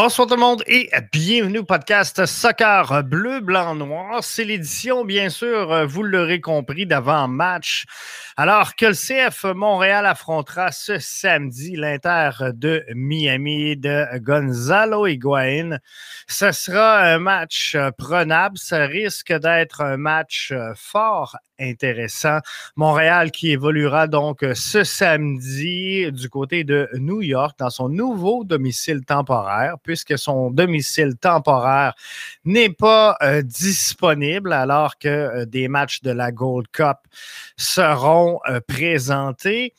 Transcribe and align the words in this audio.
Bonsoir 0.00 0.28
tout 0.28 0.36
le 0.36 0.40
monde 0.40 0.62
et 0.68 0.88
bienvenue 1.10 1.58
au 1.58 1.64
podcast 1.64 2.24
Soccer 2.24 3.02
Bleu, 3.02 3.40
Blanc, 3.40 3.74
Noir. 3.74 4.22
C'est 4.22 4.44
l'édition, 4.44 5.04
bien 5.04 5.28
sûr, 5.28 5.88
vous 5.88 6.04
l'aurez 6.04 6.40
compris, 6.40 6.86
d'avant-match. 6.86 7.84
Alors 8.36 8.76
que 8.76 8.86
le 8.86 8.92
CF 8.92 9.42
Montréal 9.56 10.06
affrontera 10.06 10.70
ce 10.70 11.00
samedi 11.00 11.74
l'Inter 11.74 12.30
de 12.54 12.84
Miami 12.94 13.76
de 13.76 14.18
Gonzalo 14.20 15.08
Higuain. 15.08 15.78
Ce 16.28 16.52
sera 16.52 17.00
un 17.00 17.18
match 17.18 17.76
prenable. 17.98 18.56
Ça 18.56 18.86
risque 18.86 19.32
d'être 19.32 19.80
un 19.80 19.96
match 19.96 20.54
fort 20.76 21.36
intéressant. 21.58 22.38
Montréal 22.76 23.32
qui 23.32 23.50
évoluera 23.50 24.06
donc 24.06 24.46
ce 24.54 24.84
samedi 24.84 26.12
du 26.12 26.28
côté 26.28 26.62
de 26.62 26.88
New 26.94 27.20
York 27.20 27.58
dans 27.58 27.70
son 27.70 27.88
nouveau 27.88 28.44
domicile 28.44 29.04
temporaire, 29.04 29.74
puisque 29.88 30.18
son 30.18 30.50
domicile 30.50 31.16
temporaire 31.16 31.94
n'est 32.44 32.68
pas 32.68 33.16
euh, 33.22 33.40
disponible 33.40 34.52
alors 34.52 34.98
que 34.98 35.08
euh, 35.08 35.46
des 35.46 35.66
matchs 35.66 36.02
de 36.02 36.10
la 36.10 36.30
Gold 36.30 36.66
Cup 36.70 36.98
seront 37.56 38.38
euh, 38.50 38.60
présentés. 38.60 39.72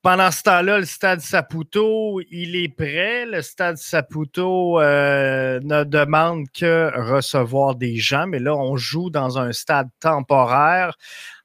Pendant 0.00 0.30
ce 0.30 0.42
temps-là, 0.42 0.78
le 0.78 0.84
stade 0.84 1.20
Saputo, 1.20 2.20
il 2.30 2.54
est 2.54 2.68
prêt. 2.68 3.26
Le 3.26 3.42
stade 3.42 3.76
Saputo 3.78 4.80
euh, 4.80 5.58
ne 5.62 5.82
demande 5.82 6.46
que 6.56 6.92
recevoir 7.12 7.74
des 7.74 7.96
gens, 7.96 8.26
mais 8.28 8.38
là, 8.38 8.54
on 8.54 8.76
joue 8.76 9.10
dans 9.10 9.38
un 9.38 9.52
stade 9.52 9.88
temporaire 10.00 10.96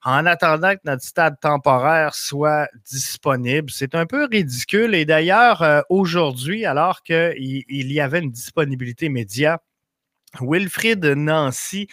en 0.04 0.24
attendant 0.24 0.74
que 0.74 0.80
notre 0.84 1.02
stade 1.02 1.40
temporaire 1.40 2.14
soit 2.14 2.68
disponible. 2.90 3.70
C'est 3.70 3.94
un 3.94 4.06
peu 4.06 4.28
ridicule. 4.30 4.94
Et 4.94 5.04
d'ailleurs, 5.04 5.62
euh, 5.62 5.80
aujourd'hui, 5.88 6.64
alors 6.64 7.02
qu'il 7.02 7.64
il 7.68 7.92
y 7.92 8.00
avait 8.00 8.20
une 8.20 8.30
disponibilité 8.30 9.08
média, 9.08 9.60
Wilfrid 10.40 11.04
Nancy 11.04 11.88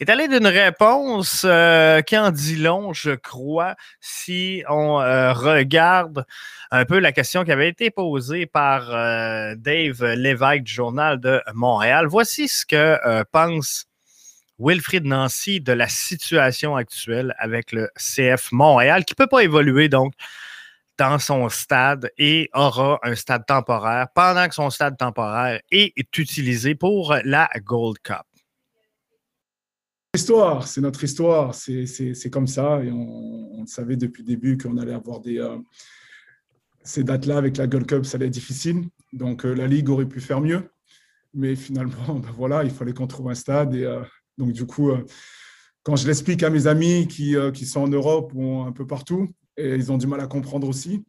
est 0.00 0.10
allé 0.10 0.28
d'une 0.28 0.46
réponse 0.46 1.42
euh, 1.44 2.00
qui 2.02 2.16
en 2.16 2.30
dit 2.30 2.56
long, 2.56 2.92
je 2.92 3.12
crois, 3.12 3.76
si 4.00 4.62
on 4.68 5.00
euh, 5.00 5.32
regarde 5.32 6.26
un 6.70 6.84
peu 6.84 6.98
la 6.98 7.12
question 7.12 7.44
qui 7.44 7.52
avait 7.52 7.68
été 7.68 7.90
posée 7.90 8.46
par 8.46 8.90
euh, 8.90 9.54
Dave 9.56 10.04
Lévesque 10.14 10.62
du 10.62 10.72
Journal 10.72 11.20
de 11.20 11.40
Montréal. 11.54 12.06
Voici 12.06 12.48
ce 12.48 12.66
que 12.66 13.22
pense 13.30 13.86
Wilfrid 14.58 15.04
Nancy 15.04 15.60
de 15.60 15.72
la 15.72 15.88
situation 15.88 16.76
actuelle 16.76 17.34
avec 17.38 17.72
le 17.72 17.90
CF 17.96 18.52
Montréal, 18.52 19.04
qui 19.04 19.14
ne 19.14 19.16
peut 19.24 19.28
pas 19.28 19.42
évoluer 19.42 19.88
donc 19.88 20.14
dans 20.98 21.18
son 21.18 21.48
stade 21.48 22.10
et 22.18 22.48
aura 22.54 22.98
un 23.02 23.14
stade 23.14 23.46
temporaire 23.46 24.08
pendant 24.14 24.48
que 24.48 24.54
son 24.54 24.70
stade 24.70 24.96
temporaire 24.96 25.60
est 25.70 26.18
utilisé 26.18 26.74
pour 26.74 27.14
la 27.24 27.48
Gold 27.64 27.98
Cup. 27.98 28.24
Histoire, 30.14 30.68
c'est 30.68 30.80
notre 30.80 31.02
histoire, 31.02 31.54
c'est 31.54 32.30
comme 32.30 32.46
ça 32.46 32.82
et 32.84 32.90
on, 32.92 33.66
savait 33.66 33.96
depuis 33.96 34.22
le 34.22 34.28
début 34.28 34.58
qu'on 34.58 34.76
allait 34.76 34.92
avoir 34.92 35.20
des, 35.20 35.38
euh, 35.38 35.56
ces 36.82 37.02
dates-là 37.02 37.38
avec 37.38 37.56
la 37.56 37.66
Gold 37.66 37.86
Cup, 37.86 38.04
ça 38.04 38.16
allait 38.16 38.26
être 38.26 38.32
difficile. 38.32 38.84
Donc 39.14 39.46
euh, 39.46 39.54
la 39.54 39.66
Ligue 39.66 39.88
aurait 39.88 40.06
pu 40.06 40.20
faire 40.20 40.42
mieux, 40.42 40.70
mais 41.32 41.56
finalement, 41.56 41.94
ben 42.14 42.30
voilà, 42.36 42.62
il 42.62 42.70
fallait 42.70 42.92
qu'on 42.92 43.06
trouve 43.06 43.30
un 43.30 43.34
stade 43.34 43.74
et 43.74 43.84
euh, 43.84 44.02
donc 44.36 44.52
du 44.52 44.66
coup, 44.66 44.92
quand 45.82 45.96
je 45.96 46.06
l'explique 46.06 46.42
à 46.42 46.50
mes 46.50 46.66
amis 46.66 47.08
qui, 47.08 47.34
qui 47.54 47.66
sont 47.66 47.80
en 47.80 47.88
Europe 47.88 48.32
ou 48.34 48.60
un 48.60 48.72
peu 48.72 48.86
partout, 48.86 49.34
et 49.56 49.74
ils 49.74 49.92
ont 49.92 49.98
du 49.98 50.06
mal 50.06 50.20
à 50.20 50.26
comprendre 50.26 50.68
aussi. 50.68 51.04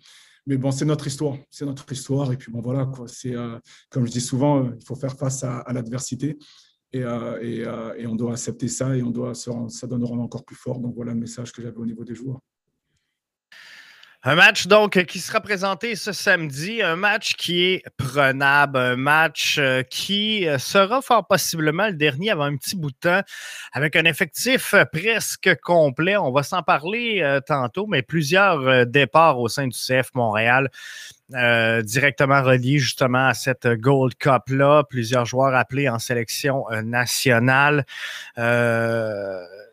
Mais 0.47 0.57
bon, 0.57 0.71
c'est 0.71 0.85
notre 0.85 1.07
histoire, 1.07 1.37
c'est 1.49 1.65
notre 1.65 1.91
histoire. 1.91 2.31
Et 2.31 2.37
puis 2.37 2.51
bon, 2.51 2.61
voilà, 2.61 2.85
quoi. 2.85 3.07
C'est 3.07 3.35
euh, 3.35 3.57
comme 3.89 4.05
je 4.05 4.11
dis 4.11 4.21
souvent, 4.21 4.63
euh, 4.63 4.69
il 4.79 4.85
faut 4.85 4.95
faire 4.95 5.17
face 5.17 5.43
à, 5.43 5.65
l'adversité. 5.73 6.37
Et, 6.93 7.03
euh, 7.03 7.39
et, 7.41 8.01
et, 8.01 8.07
on 8.07 8.15
doit 8.15 8.33
accepter 8.33 8.67
ça 8.67 8.95
et 8.95 9.03
on 9.03 9.09
doit 9.09 9.33
ça 9.35 9.87
donne 9.87 10.03
encore 10.03 10.45
plus 10.45 10.55
fort. 10.55 10.79
Donc 10.79 10.95
voilà 10.95 11.13
le 11.13 11.19
message 11.19 11.51
que 11.51 11.61
j'avais 11.61 11.77
au 11.77 11.85
niveau 11.85 12.03
des 12.05 12.15
joueurs. 12.15 12.39
Un 14.27 14.33
match 14.33 14.65
donc 14.65 15.03
qui 15.05 15.19
sera 15.19 15.39
présenté 15.39 15.95
ce 15.95 16.11
samedi, 16.11 16.81
un 16.81 16.95
match 16.95 17.35
qui 17.35 17.63
est 17.63 17.83
prenable, 17.95 18.79
un 18.79 18.95
match 18.95 19.57
euh, 19.59 19.83
qui 19.83 20.47
euh, 20.47 20.57
sera 20.57 21.03
fort 21.03 21.27
possiblement 21.27 21.85
le 21.85 21.93
dernier 21.93 22.31
avant 22.31 22.45
un 22.45 22.57
petit 22.57 22.75
bout 22.75 22.89
de 22.89 22.97
temps, 22.99 23.21
avec 23.71 23.95
un 23.95 24.03
effectif 24.05 24.73
presque 24.91 25.55
complet. 25.61 26.17
On 26.17 26.31
va 26.31 26.41
s'en 26.41 26.63
parler 26.63 27.19
euh, 27.21 27.39
tantôt, 27.39 27.85
mais 27.85 28.01
plusieurs 28.01 28.87
départs 28.87 29.39
au 29.39 29.47
sein 29.47 29.67
du 29.67 29.77
CF 29.77 30.09
Montréal. 30.15 30.71
directement 31.29 32.41
reliés 32.41 32.79
justement 32.79 33.27
à 33.27 33.35
cette 33.35 33.67
Gold 33.67 34.15
Cup-là. 34.15 34.85
Plusieurs 34.89 35.25
joueurs 35.25 35.53
appelés 35.53 35.87
en 35.87 35.99
sélection 35.99 36.65
nationale. 36.83 37.85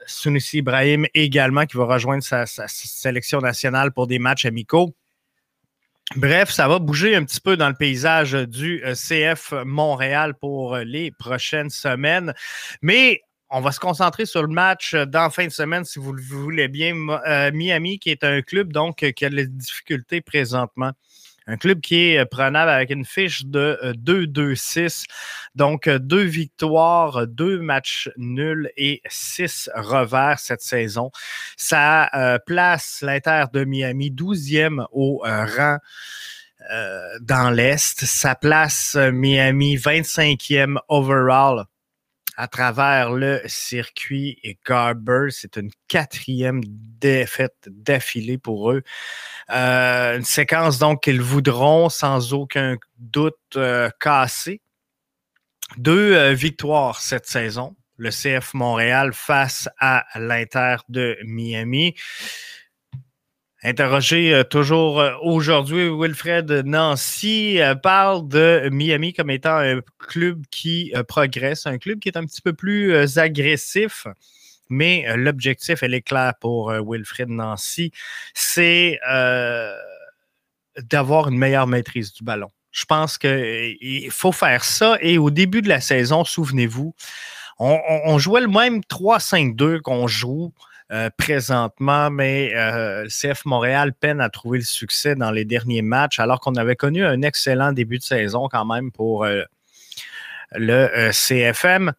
Sunissi 0.06 0.58
Ibrahim 0.58 1.06
également 1.14 1.66
qui 1.66 1.76
va 1.76 1.84
rejoindre 1.84 2.22
sa, 2.22 2.46
sélection 2.46 3.40
nationale 3.40 3.92
pour 3.92 4.06
des 4.06 4.18
matchs 4.18 4.44
amicaux. 4.44 4.94
Bref, 6.16 6.50
ça 6.50 6.68
va 6.68 6.78
bouger 6.78 7.16
un 7.16 7.24
petit 7.24 7.40
peu 7.40 7.56
dans 7.56 7.68
le 7.68 7.74
paysage 7.74 8.32
du 8.32 8.84
euh, 8.84 8.94
CF 8.94 9.54
Montréal 9.64 10.34
pour 10.34 10.74
euh, 10.74 10.84
les 10.84 11.10
prochaines 11.10 11.70
semaines. 11.70 12.34
Mais 12.82 13.22
on 13.48 13.60
va 13.60 13.72
se 13.72 13.80
concentrer 13.80 14.26
sur 14.26 14.42
le 14.42 14.48
match 14.48 14.94
d'en 14.94 15.30
fin 15.30 15.46
de 15.46 15.52
semaine, 15.52 15.84
si 15.84 15.98
vous 15.98 16.12
le 16.12 16.22
voulez 16.22 16.68
bien. 16.68 16.94
Euh, 17.26 17.50
Miami, 17.52 17.98
qui 17.98 18.10
est 18.10 18.24
un 18.24 18.42
club 18.42 18.72
donc 18.72 19.10
qui 19.12 19.24
a 19.24 19.30
des 19.30 19.46
difficultés 19.46 20.20
présentement. 20.20 20.92
Un 21.46 21.56
club 21.56 21.80
qui 21.80 22.10
est 22.10 22.18
euh, 22.18 22.24
prenable 22.24 22.70
avec 22.70 22.90
une 22.90 23.04
fiche 23.04 23.44
de 23.44 23.78
2-2-6. 23.96 24.78
Euh, 24.78 25.12
Donc, 25.54 25.86
euh, 25.86 25.98
deux 25.98 26.22
victoires, 26.22 27.26
deux 27.26 27.58
matchs 27.58 28.10
nuls 28.16 28.70
et 28.76 29.02
six 29.08 29.70
revers 29.74 30.38
cette 30.38 30.62
saison. 30.62 31.10
Ça 31.56 32.10
place 32.46 33.00
l'Inter 33.02 33.44
de 33.52 33.64
Miami 33.64 34.10
12e 34.10 34.86
au 34.92 35.22
rang. 35.24 35.78
dans 37.20 37.50
l'Est. 37.50 38.04
Ça 38.04 38.34
place 38.34 38.96
Miami 38.96 39.76
25e 39.76 40.78
overall 40.88 41.66
à 42.36 42.48
travers 42.48 43.10
le 43.10 43.40
circuit 43.46 44.38
Garber. 44.66 45.28
C'est 45.30 45.56
une 45.56 45.70
quatrième 45.88 46.60
défaite 46.64 47.68
d'affilée 47.68 48.38
pour 48.38 48.72
eux. 48.72 48.82
Euh, 49.50 50.16
une 50.16 50.24
séquence 50.24 50.78
donc 50.78 51.02
qu'ils 51.02 51.20
voudront 51.20 51.88
sans 51.88 52.32
aucun 52.32 52.76
doute 52.98 53.36
euh, 53.56 53.90
casser. 54.00 54.60
Deux 55.76 56.14
euh, 56.14 56.32
victoires 56.32 57.00
cette 57.00 57.26
saison. 57.26 57.76
Le 57.96 58.10
CF 58.10 58.54
Montréal 58.54 59.12
face 59.12 59.68
à 59.78 60.04
l'Inter 60.18 60.76
de 60.88 61.18
Miami. 61.24 61.94
Interrogé 63.64 64.34
euh, 64.34 64.42
toujours 64.42 65.00
euh, 65.00 65.12
aujourd'hui, 65.22 65.88
Wilfred 65.88 66.50
Nancy 66.64 67.60
euh, 67.60 67.76
parle 67.76 68.26
de 68.26 68.68
Miami 68.72 69.12
comme 69.12 69.30
étant 69.30 69.56
un 69.56 69.80
club 69.98 70.42
qui 70.50 70.92
progresse, 71.06 71.64
un 71.66 71.78
club 71.78 72.00
qui 72.00 72.08
est 72.08 72.16
un 72.16 72.26
petit 72.26 72.42
peu 72.42 72.54
plus 72.54 73.18
agressif. 73.18 74.08
Mais 74.68 75.04
l'objectif, 75.16 75.82
elle 75.82 75.94
est 75.94 76.02
clair 76.02 76.32
pour 76.40 76.72
Wilfred 76.72 77.28
Nancy, 77.28 77.92
c'est 78.32 78.98
d'avoir 80.78 81.28
une 81.28 81.36
meilleure 81.36 81.66
maîtrise 81.66 82.12
du 82.14 82.24
ballon. 82.24 82.48
Je 82.70 82.86
pense 82.86 83.18
qu'il 83.18 84.08
faut 84.10 84.32
faire 84.32 84.64
ça. 84.64 84.96
Et 85.02 85.18
au 85.18 85.30
début 85.30 85.60
de 85.60 85.68
la 85.68 85.82
saison, 85.82 86.24
souvenez-vous, 86.24 86.94
on 87.58 88.18
jouait 88.18 88.40
le 88.40 88.48
même 88.48 88.80
3-5-2 88.80 89.82
qu'on 89.82 90.06
joue 90.06 90.54
euh, 90.92 91.08
présentement, 91.16 92.10
mais 92.10 92.52
euh, 92.54 93.06
CF 93.08 93.46
Montréal 93.46 93.94
peine 93.94 94.20
à 94.20 94.28
trouver 94.28 94.58
le 94.58 94.64
succès 94.64 95.14
dans 95.14 95.30
les 95.30 95.46
derniers 95.46 95.80
matchs, 95.80 96.20
alors 96.20 96.38
qu'on 96.38 96.54
avait 96.56 96.76
connu 96.76 97.02
un 97.02 97.22
excellent 97.22 97.72
début 97.72 97.96
de 97.96 98.02
saison 98.02 98.46
quand 98.50 98.66
même 98.66 98.92
pour 98.92 99.24
euh, 99.24 99.42
le 100.52 101.10
CFM. 101.10 101.92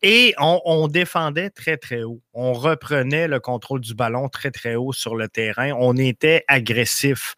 Et 0.00 0.34
on, 0.38 0.88
défendait 0.88 1.50
très, 1.50 1.76
très 1.76 2.02
haut. 2.02 2.22
On 2.32 2.54
reprenait 2.54 3.28
le 3.28 3.40
contrôle 3.40 3.80
du 3.80 3.94
ballon 3.94 4.30
très, 4.30 4.50
très 4.50 4.74
haut 4.74 4.94
sur 4.94 5.14
le 5.14 5.28
terrain. 5.28 5.72
On 5.78 5.96
était 5.96 6.44
agressif. 6.48 7.34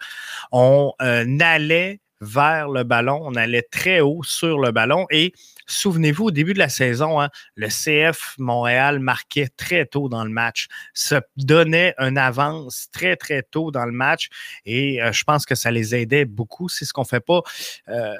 On 0.53 0.93
allait 1.01 2.01
vers 2.21 2.69
le 2.69 2.85
ballon. 2.85 3.21
On 3.23 3.35
allait 3.35 3.63
très 3.63 4.01
haut 4.01 4.23
sur 4.23 4.59
le 4.59 4.71
ballon. 4.73 5.07
Et 5.11 5.33
souvenez-vous, 5.67 6.27
au 6.27 6.31
début 6.31 6.55
de 6.55 6.59
la 6.59 6.69
saison, 6.69 7.21
hein, 7.21 7.31
le 7.55 7.69
CF 7.69 8.35
Montréal 8.39 9.01
marquait 9.01 9.49
très 9.57 9.87
tôt 9.87 10.09
dans 10.09 10.25
le 10.25 10.31
match, 10.31 10.69
se 10.95 11.17
donnait 11.37 11.95
une 11.99 12.19
avance 12.19 12.89
très, 12.93 13.17
très 13.17 13.43
tôt 13.43 13.71
dans 13.71 13.87
le 13.87 13.93
match. 13.93 14.29
Et 14.67 15.03
euh, 15.03 15.13
je 15.13 15.25
pense 15.25 15.47
que 15.47 15.55
ça 15.55 15.71
les 15.71 15.95
aidait 15.95 16.25
beaucoup. 16.25 16.69
C'est 16.69 16.85
ce 16.85 16.93
qu'on 16.93 17.03
ne 17.03 17.07
fait 17.07 17.21
pas. 17.21 17.43
Euh, 17.89 18.15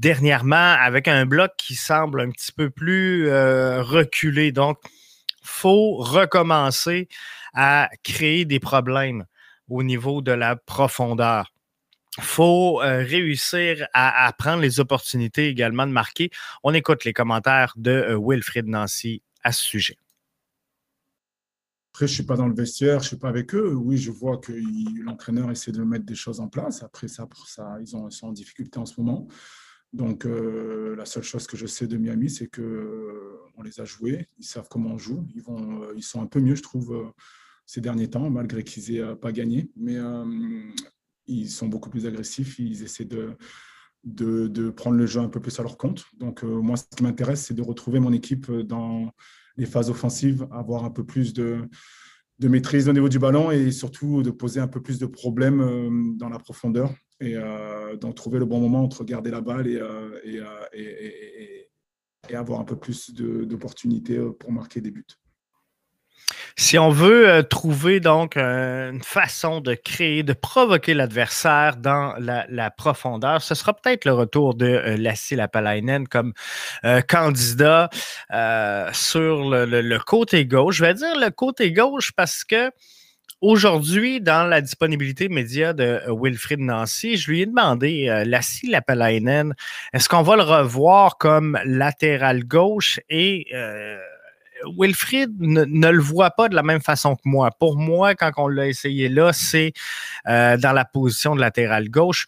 dernièrement, 0.00 0.76
avec 0.80 1.08
un 1.08 1.26
bloc 1.26 1.52
qui 1.58 1.74
semble 1.74 2.20
un 2.20 2.30
petit 2.30 2.52
peu 2.52 2.70
plus 2.70 3.28
euh, 3.28 3.82
reculé. 3.82 4.52
Donc, 4.52 4.78
faut 5.42 5.96
recommencer 5.96 7.08
à 7.52 7.90
créer 8.02 8.44
des 8.44 8.60
problèmes 8.60 9.26
au 9.68 9.82
niveau 9.82 10.22
de 10.22 10.32
la 10.32 10.56
profondeur. 10.56 11.52
Faut 12.20 12.76
réussir 12.76 13.86
à, 13.94 14.32
prendre 14.36 14.60
les 14.60 14.80
opportunités 14.80 15.48
également 15.48 15.86
de 15.86 15.92
marquer. 15.92 16.30
On 16.62 16.74
écoute 16.74 17.04
les 17.04 17.12
commentaires 17.12 17.72
de 17.76 18.16
Wilfried 18.20 18.66
Nancy 18.66 19.22
à 19.42 19.52
ce 19.52 19.64
sujet. 19.64 19.96
Après, 21.92 22.06
je 22.06 22.12
ne 22.12 22.14
suis 22.14 22.22
pas 22.22 22.36
dans 22.36 22.48
le 22.48 22.54
vestiaire, 22.54 23.00
je 23.00 23.04
ne 23.04 23.08
suis 23.08 23.16
pas 23.16 23.28
avec 23.28 23.54
eux. 23.54 23.74
Oui, 23.74 23.98
je 23.98 24.10
vois 24.10 24.38
que 24.38 24.52
l'entraîneur 25.04 25.50
essaie 25.50 25.72
de 25.72 25.82
mettre 25.82 26.06
des 26.06 26.14
choses 26.14 26.40
en 26.40 26.48
place. 26.48 26.82
Après 26.82 27.06
ça, 27.06 27.26
pour 27.26 27.46
ça 27.46 27.76
ils, 27.82 27.94
ont, 27.94 28.08
sont 28.08 28.28
en 28.28 28.32
difficulté 28.32 28.78
en 28.78 28.86
ce 28.86 28.98
moment. 28.98 29.28
Donc, 29.92 30.24
euh, 30.24 30.96
la 30.96 31.04
seule 31.04 31.22
chose 31.22 31.46
que 31.46 31.58
je 31.58 31.66
sais 31.66 31.86
de 31.86 31.98
Miami, 31.98 32.30
c'est 32.30 32.46
qu'on 32.46 32.62
euh, 32.62 33.62
les 33.62 33.78
a 33.78 33.84
joués. 33.84 34.26
Ils 34.38 34.44
savent 34.46 34.68
comment 34.70 34.92
on 34.92 34.98
joue. 34.98 35.26
Ils, 35.34 35.42
vont, 35.42 35.82
euh, 35.82 35.92
ils 35.94 36.02
sont 36.02 36.22
un 36.22 36.26
peu 36.26 36.40
mieux, 36.40 36.54
je 36.54 36.62
trouve, 36.62 37.12
ces 37.66 37.82
derniers 37.82 38.08
temps, 38.08 38.30
malgré 38.30 38.64
qu'ils 38.64 38.94
n'aient 38.94 39.14
pas 39.16 39.30
gagné. 39.30 39.70
Mais 39.76 39.98
ils 41.32 41.50
sont 41.50 41.66
beaucoup 41.66 41.90
plus 41.90 42.06
agressifs. 42.06 42.58
Ils 42.58 42.82
essaient 42.82 43.04
de, 43.04 43.36
de, 44.04 44.48
de, 44.48 44.70
prendre 44.70 44.96
le 44.96 45.06
jeu 45.06 45.20
un 45.20 45.28
peu 45.28 45.40
plus 45.40 45.58
à 45.58 45.62
leur 45.62 45.76
compte. 45.76 46.04
Donc, 46.18 46.42
moi, 46.42 46.76
ce 46.76 46.84
qui 46.96 47.02
m'intéresse, 47.02 47.44
c'est 47.46 47.54
de 47.54 47.62
retrouver 47.62 48.00
mon 48.00 48.12
équipe 48.12 48.50
dans 48.50 49.12
les 49.56 49.66
phases 49.66 49.90
offensives, 49.90 50.46
avoir 50.50 50.84
un 50.84 50.90
peu 50.90 51.04
plus 51.04 51.32
de, 51.32 51.68
de 52.38 52.48
maîtrise 52.48 52.88
au 52.88 52.92
niveau 52.92 53.08
du 53.08 53.18
ballon 53.18 53.50
et 53.50 53.70
surtout 53.70 54.22
de 54.22 54.30
poser 54.30 54.60
un 54.60 54.68
peu 54.68 54.82
plus 54.82 54.98
de 54.98 55.06
problèmes 55.06 55.60
euh, 55.60 56.14
dans 56.16 56.28
la 56.28 56.38
profondeur 56.38 56.92
et 57.20 57.36
euh, 57.36 57.96
d'en 57.96 58.12
trouver 58.12 58.38
le 58.38 58.46
bon 58.46 58.60
moment 58.60 58.82
entre 58.82 59.04
garder 59.04 59.30
la 59.30 59.40
balle 59.40 59.68
et, 59.68 59.76
euh, 59.76 60.18
et, 60.74 61.68
et 62.28 62.34
avoir 62.34 62.60
un 62.60 62.64
peu 62.64 62.76
plus 62.76 63.12
d'opportunités 63.14 64.18
pour 64.38 64.52
marquer 64.52 64.80
des 64.80 64.90
buts. 64.90 65.06
Si 66.56 66.78
on 66.78 66.90
veut 66.90 67.28
euh, 67.28 67.42
trouver 67.42 68.00
donc 68.00 68.36
une 68.36 69.02
façon 69.02 69.60
de 69.60 69.74
créer, 69.74 70.22
de 70.22 70.32
provoquer 70.32 70.94
l'adversaire 70.94 71.76
dans 71.76 72.14
la, 72.18 72.70
profondeur, 72.70 73.42
ce 73.42 73.54
sera 73.54 73.74
peut-être 73.74 74.04
le 74.04 74.12
retour 74.12 74.54
de 74.54 74.66
euh, 74.66 74.96
Lassie 74.96 75.36
Lapalainen 75.36 76.06
comme 76.06 76.32
euh, 76.84 77.00
candidat 77.00 77.88
sur 78.92 79.50
le, 79.50 79.98
côté 79.98 80.46
gauche. 80.46 80.76
Je 80.76 80.84
vais 80.84 80.94
dire 80.94 81.18
le 81.18 81.30
côté 81.30 81.72
gauche 81.72 82.12
parce 82.12 82.44
que 82.44 82.70
Aujourd'hui, 83.40 84.20
dans 84.20 84.46
la 84.48 84.60
disponibilité 84.60 85.28
média 85.28 85.72
de 85.72 86.00
Wilfried 86.06 86.60
Nancy, 86.60 87.16
je 87.16 87.28
lui 87.28 87.40
ai 87.42 87.46
demandé, 87.46 88.22
Lassie 88.24 88.68
Lapalainen, 88.68 89.56
est-ce 89.92 90.08
qu'on 90.08 90.22
va 90.22 90.36
le 90.36 90.44
revoir 90.44 91.18
comme 91.18 91.58
latéral 91.64 92.44
gauche 92.44 93.00
et 93.10 93.48
Wilfried 94.78 95.40
ne, 95.40 95.88
le 95.88 96.00
voit 96.00 96.30
pas 96.30 96.48
de 96.48 96.54
la 96.54 96.62
même 96.62 96.80
façon 96.80 97.16
que 97.16 97.22
moi. 97.24 97.50
Pour 97.58 97.76
moi, 97.76 98.14
quand 98.14 98.30
on 98.36 98.48
l'a 98.48 98.68
essayé 98.68 99.08
là, 99.08 99.32
c'est 99.32 99.72
euh, 100.28 100.56
dans 100.56 100.72
la 100.72 100.84
position 100.84 101.34
de 101.34 101.40
latéral 101.40 101.88
gauche. 101.88 102.26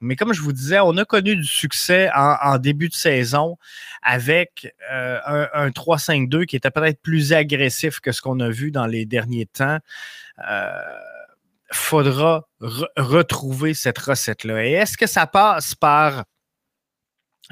Mais 0.00 0.14
comme 0.14 0.34
je 0.34 0.42
vous 0.42 0.52
disais, 0.52 0.78
on 0.80 0.96
a 0.98 1.04
connu 1.04 1.36
du 1.36 1.44
succès 1.44 2.10
en, 2.14 2.58
début 2.58 2.88
de 2.88 2.94
saison 2.94 3.56
avec 4.02 4.74
euh, 4.92 5.46
un, 5.54 5.70
3-5-2 5.70 6.44
qui 6.44 6.56
était 6.56 6.70
peut-être 6.70 7.00
plus 7.00 7.32
agressif 7.32 8.00
que 8.00 8.12
ce 8.12 8.20
qu'on 8.20 8.38
a 8.40 8.50
vu 8.50 8.70
dans 8.70 8.86
les 8.86 9.06
derniers 9.06 9.46
temps. 9.46 9.78
Euh, 10.48 10.70
faudra 11.72 12.46
retrouver 12.60 13.74
cette 13.74 13.98
recette-là. 13.98 14.66
Et 14.66 14.72
est-ce 14.72 14.96
que 14.96 15.06
ça 15.06 15.26
passe 15.26 15.74
par 15.74 16.24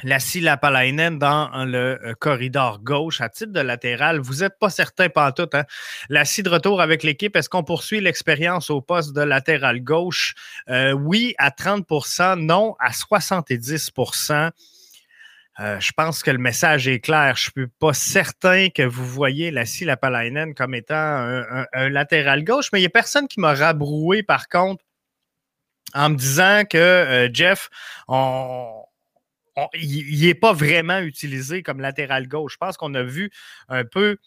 Lassie 0.03 0.41
Lapalainen 0.41 1.19
dans 1.19 1.65
le 1.65 2.01
euh, 2.05 2.15
corridor 2.19 2.81
gauche 2.81 3.21
à 3.21 3.29
titre 3.29 3.53
de 3.53 3.61
latéral. 3.61 4.19
Vous 4.19 4.37
n'êtes 4.37 4.59
pas 4.59 4.69
certain 4.69 5.09
pantoute. 5.09 5.55
Hein? 5.55 5.65
Lassie 6.09 6.43
de 6.43 6.49
retour 6.49 6.81
avec 6.81 7.05
l'équipe. 7.05 7.37
Est-ce 7.37 7.49
qu'on 7.49 7.63
poursuit 7.63 8.01
l'expérience 8.01 8.71
au 8.71 8.81
poste 8.81 9.15
de 9.15 9.21
latéral 9.21 9.81
gauche? 9.81 10.35
Euh, 10.69 10.93
oui, 10.93 11.35
à 11.39 11.51
30% 11.51 12.41
non, 12.41 12.75
à 12.81 12.91
70% 12.91 14.51
euh, 15.61 15.79
je 15.79 15.93
pense 15.93 16.25
que 16.25 16.33
le 16.33 16.39
message 16.39 16.89
est 16.89 16.99
clair. 16.99 17.37
Je 17.37 17.51
ne 17.55 17.63
suis 17.63 17.73
pas 17.79 17.93
certain 17.93 18.71
que 18.71 18.83
vous 18.83 19.07
voyez 19.07 19.53
Lassie 19.53 19.85
Lapalainen 19.85 20.53
comme 20.53 20.75
étant 20.75 20.97
un, 20.97 21.89
latéral 21.91 22.43
gauche, 22.43 22.71
mais 22.73 22.81
il 22.81 22.83
n'y 22.83 22.89
a 22.89 22.91
personne 22.91 23.29
qui 23.29 23.39
m'a 23.39 23.55
rabroué, 23.55 24.25
par 24.25 24.49
contre, 24.49 24.83
en 25.95 26.11
me 26.11 26.17
disant 26.17 26.65
que 26.69 27.31
Jeff, 27.33 27.71
on, 28.09 28.84
il 29.75 30.27
n'est 30.27 30.35
pas 30.35 30.53
vraiment 30.53 30.99
utilisé 30.99 31.63
comme 31.63 31.81
latéral 31.81 32.29
gauche. 32.29 32.55
Je 32.55 32.59
pense 32.59 32.77
qu'on 32.77 32.95
a 32.95 33.03
vu 33.03 33.31
un 33.69 33.85
peu 33.85 34.19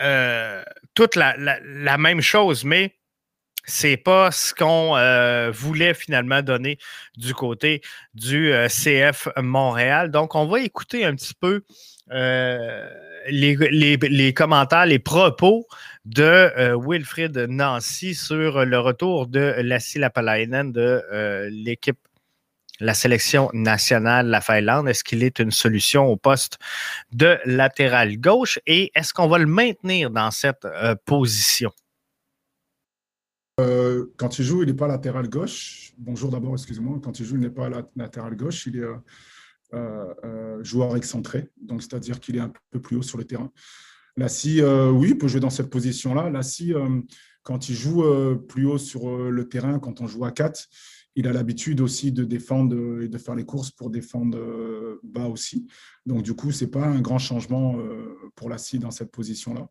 euh, 0.00 0.62
toute 0.94 1.16
la, 1.16 1.36
même 1.98 2.20
chose, 2.20 2.64
mais 2.64 2.94
c'est 3.64 3.96
pas 3.96 4.30
ce 4.30 4.52
qu'on 4.54 4.96
euh, 4.96 5.50
voulait 5.52 5.94
finalement 5.94 6.42
donner 6.42 6.78
du 7.16 7.32
côté 7.34 7.80
du 8.12 8.52
euh, 8.52 8.68
CF 8.68 9.28
Montréal. 9.36 10.10
Donc, 10.10 10.34
on 10.34 10.46
va 10.46 10.60
écouter 10.60 11.04
un 11.04 11.14
petit 11.14 11.34
peu 11.34 11.62
les, 13.28 14.34
commentaires, 14.34 14.86
les 14.86 14.98
propos 14.98 15.66
de 16.04 16.74
Wilfrid 16.76 17.46
Nancy 17.48 18.14
sur 18.14 18.64
le 18.64 18.78
retour 18.78 19.26
de 19.26 19.54
Lassie 19.58 19.98
Lapalainen 19.98 20.70
de 20.72 21.48
l'équipe 21.50 21.98
la 22.80 22.94
sélection 22.94 23.50
nationale, 23.52 24.26
la 24.28 24.40
Finlande, 24.40 24.88
est-ce 24.88 25.04
qu'il 25.04 25.22
est 25.22 25.38
une 25.38 25.50
solution 25.50 26.06
au 26.06 26.16
poste 26.16 26.58
de 27.12 27.38
latéral 27.44 28.18
gauche? 28.18 28.58
Et 28.66 28.90
est-ce 28.94 29.12
qu'on 29.12 29.28
va 29.28 29.38
le 29.38 29.46
maintenir 29.46 30.10
dans 30.10 30.30
cette 30.30 30.64
euh, 30.64 30.94
position? 31.04 31.70
Euh, 33.60 34.06
quand 34.16 34.38
il 34.38 34.44
joue, 34.44 34.62
il 34.62 34.66
n'est 34.66 34.74
pas 34.74 34.88
latéral 34.88 35.28
gauche. 35.28 35.92
Bonjour 35.96 36.30
d'abord, 36.30 36.54
excusez-moi. 36.54 36.98
Quand 37.02 37.20
il 37.20 37.26
joue, 37.26 37.36
il 37.36 37.42
n'est 37.42 37.50
pas 37.50 37.68
latéral 37.94 38.36
gauche. 38.36 38.66
Il 38.66 38.78
est 38.78 39.74
euh, 39.74 40.64
joueur 40.64 40.96
excentré, 40.96 41.50
donc 41.60 41.82
c'est-à-dire 41.82 42.18
qu'il 42.18 42.36
est 42.36 42.40
un 42.40 42.52
peu 42.70 42.80
plus 42.80 42.96
haut 42.96 43.02
sur 43.02 43.18
le 43.18 43.24
terrain. 43.24 43.52
Lassie, 44.16 44.62
oui, 44.62 45.10
il 45.10 45.18
peut 45.18 45.26
jouer 45.26 45.40
dans 45.40 45.50
cette 45.50 45.70
position-là. 45.70 46.30
Lassie, 46.30 46.72
quand 47.42 47.68
il 47.68 47.74
joue 47.74 48.04
plus 48.48 48.64
haut 48.64 48.78
sur 48.78 49.08
le 49.08 49.48
terrain, 49.48 49.80
quand 49.80 50.00
on 50.00 50.06
joue 50.06 50.24
à 50.24 50.30
4, 50.30 50.68
il 51.16 51.28
a 51.28 51.32
l'habitude 51.32 51.80
aussi 51.80 52.12
de 52.12 52.24
défendre 52.24 53.02
et 53.02 53.08
de 53.08 53.18
faire 53.18 53.34
les 53.34 53.44
courses 53.44 53.70
pour 53.70 53.90
défendre 53.90 54.38
euh, 54.38 55.00
bas 55.02 55.26
aussi. 55.26 55.66
Donc, 56.06 56.22
du 56.22 56.34
coup, 56.34 56.50
ce 56.50 56.64
n'est 56.64 56.70
pas 56.70 56.84
un 56.84 57.00
grand 57.00 57.18
changement 57.18 57.78
euh, 57.78 58.14
pour 58.34 58.48
la 58.48 58.58
scie 58.58 58.78
dans 58.78 58.90
cette 58.90 59.12
position-là. 59.12 59.68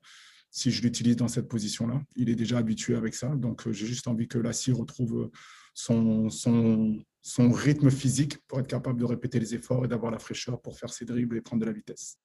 Si 0.49 0.71
je 0.71 0.81
l'utilise 0.83 1.15
dans 1.15 1.27
cette 1.27 1.47
position-là, 1.47 2.01
il 2.15 2.29
est 2.29 2.35
déjà 2.35 2.59
habitué 2.59 2.95
avec 2.95 3.15
ça. 3.15 3.35
Donc, 3.35 3.67
euh, 3.67 3.73
j'ai 3.73 3.85
juste 3.85 4.07
envie 4.07 4.27
que 4.27 4.37
la 4.37 4.53
scie 4.53 4.71
retrouve 4.71 5.29
son, 5.73 6.29
son, 6.29 6.99
son 7.21 7.51
rythme 7.51 7.89
physique 7.89 8.37
pour 8.47 8.59
être 8.59 8.67
capable 8.67 8.99
de 8.99 9.05
répéter 9.05 9.39
les 9.39 9.55
efforts 9.55 9.83
et 9.85 9.87
d'avoir 9.87 10.11
la 10.11 10.19
fraîcheur 10.19 10.61
pour 10.61 10.77
faire 10.77 10.93
ses 10.93 11.05
dribbles 11.05 11.37
et 11.37 11.41
prendre 11.41 11.61
de 11.61 11.65
la 11.65 11.73
vitesse 11.73 12.19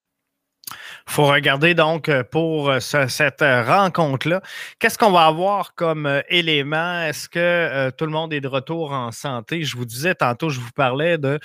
faut 1.05 1.25
regarder 1.25 1.73
donc 1.73 2.07
euh, 2.09 2.23
pour 2.23 2.69
euh, 2.69 2.79
cette 2.79 3.41
euh, 3.41 3.63
rencontre-là. 3.63 4.41
Qu'est-ce 4.79 4.97
qu'on 4.97 5.11
va 5.11 5.25
avoir 5.25 5.73
comme 5.73 6.21
élément? 6.29 7.01
Est-ce 7.01 7.27
que 7.27 7.89
tout 7.91 8.05
le 8.05 8.11
monde 8.11 8.33
est 8.33 8.41
de 8.41 8.47
retour 8.47 8.91
en 8.91 9.11
santé? 9.11 9.63
Je 9.63 9.75
vous 9.75 9.85
disais 9.85 10.15
tantôt, 10.15 10.49
je 10.49 10.59
vous 10.59 10.71
parlais 10.71 11.17
de 11.17 11.39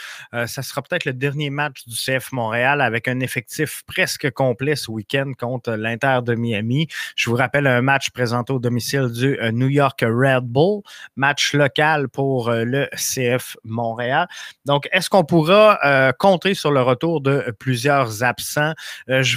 ça 0.47 0.63
sera 0.63 0.83
peut-être 0.83 1.05
le 1.05 1.13
dernier 1.13 1.51
match 1.51 1.85
du 1.87 1.95
CF 1.95 2.33
Montréal 2.33 2.81
avec 2.81 3.09
un 3.09 3.21
effectif 3.21 3.83
presque 3.87 4.31
complet 4.31 4.77
ce 4.77 4.91
week-end 4.91 5.33
contre 5.39 5.73
l'Inter 5.73 6.21
de 6.25 6.35
Miami. 6.35 6.89
Je 7.17 7.31
vous 7.31 7.37
rappelle 7.37 7.67
un 7.67 7.83
match 7.83 8.11
présenté 8.11 8.53
au 8.53 8.59
domicile 8.59 9.09
du 9.13 9.39
New 9.53 9.69
York 9.69 10.01
Red 10.03 10.45
Bull, 10.45 10.83
match 11.17 11.55
local 11.55 12.09
pour 12.09 12.51
le 12.51 12.89
CF 12.95 13.57
Montréal. 13.65 14.29
Donc, 14.65 14.89
est-ce 14.93 15.09
qu'on 15.11 15.25
pourra 15.25 16.13
compter 16.19 16.55
sur 16.55 16.71
le 16.71 16.83
retour 16.83 17.21
de 17.21 17.55
plusieurs 17.59 18.23
absents? 18.23 18.75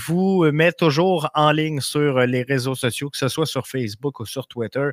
Vous 0.02 0.50
mets 0.52 0.72
toujours 0.72 1.30
en 1.34 1.52
ligne 1.52 1.82
sur 1.82 2.20
les 2.20 2.44
réseaux 2.44 2.76
sociaux, 2.76 3.10
que 3.10 3.18
ce 3.18 3.28
soit 3.28 3.46
sur 3.46 3.68
Facebook 3.68 4.20
ou 4.20 4.26
sur 4.26 4.48
Twitter, 4.48 4.90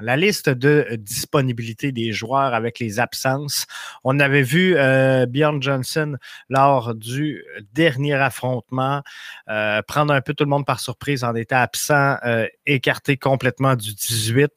la 0.00 0.16
liste 0.16 0.48
de 0.48 0.96
disponibilité 0.98 1.92
des 1.92 2.12
joueurs 2.12 2.54
avec 2.54 2.78
les 2.78 2.98
absences. 2.98 3.66
On 4.04 4.18
avait 4.20 4.42
vu 4.42 4.74
euh, 4.76 5.26
Bjorn 5.26 5.62
Johnson 5.62 6.16
lors 6.48 6.94
du 6.94 7.44
dernier 7.72 8.14
affrontement 8.14 9.02
euh, 9.48 9.82
prendre 9.82 10.12
un 10.14 10.20
peu 10.20 10.34
tout 10.34 10.44
le 10.44 10.50
monde 10.50 10.66
par 10.66 10.80
surprise 10.80 11.24
en 11.24 11.34
état 11.34 11.60
absent, 11.60 12.16
euh, 12.24 12.46
écarté 12.66 13.16
complètement 13.16 13.76
du 13.76 13.94
18. 13.94 14.50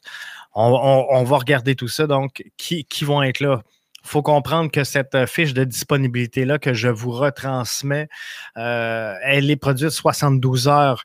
On, 0.57 1.23
va 1.25 1.37
regarder 1.37 1.75
tout 1.75 1.89
ça. 1.89 2.07
Donc, 2.07 2.43
qui, 2.55 2.85
qui 2.85 3.03
vont 3.03 3.21
être 3.21 3.41
là? 3.41 3.61
Il 4.05 4.09
faut 4.09 4.21
comprendre 4.21 4.69
que 4.69 4.83
cette 4.83 5.15
euh, 5.15 5.25
fiche 5.25 5.55
de 5.55 5.63
disponibilité-là 5.63 6.59
que 6.59 6.75
je 6.75 6.89
vous 6.89 7.09
retransmets, 7.09 8.07
euh, 8.55 9.15
elle 9.23 9.49
est 9.49 9.55
produite 9.55 9.89
72 9.89 10.67
heures 10.67 11.03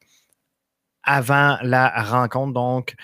avant 1.03 1.57
la 1.63 1.89
rencontre. 2.03 2.53
Donc, 2.53 2.95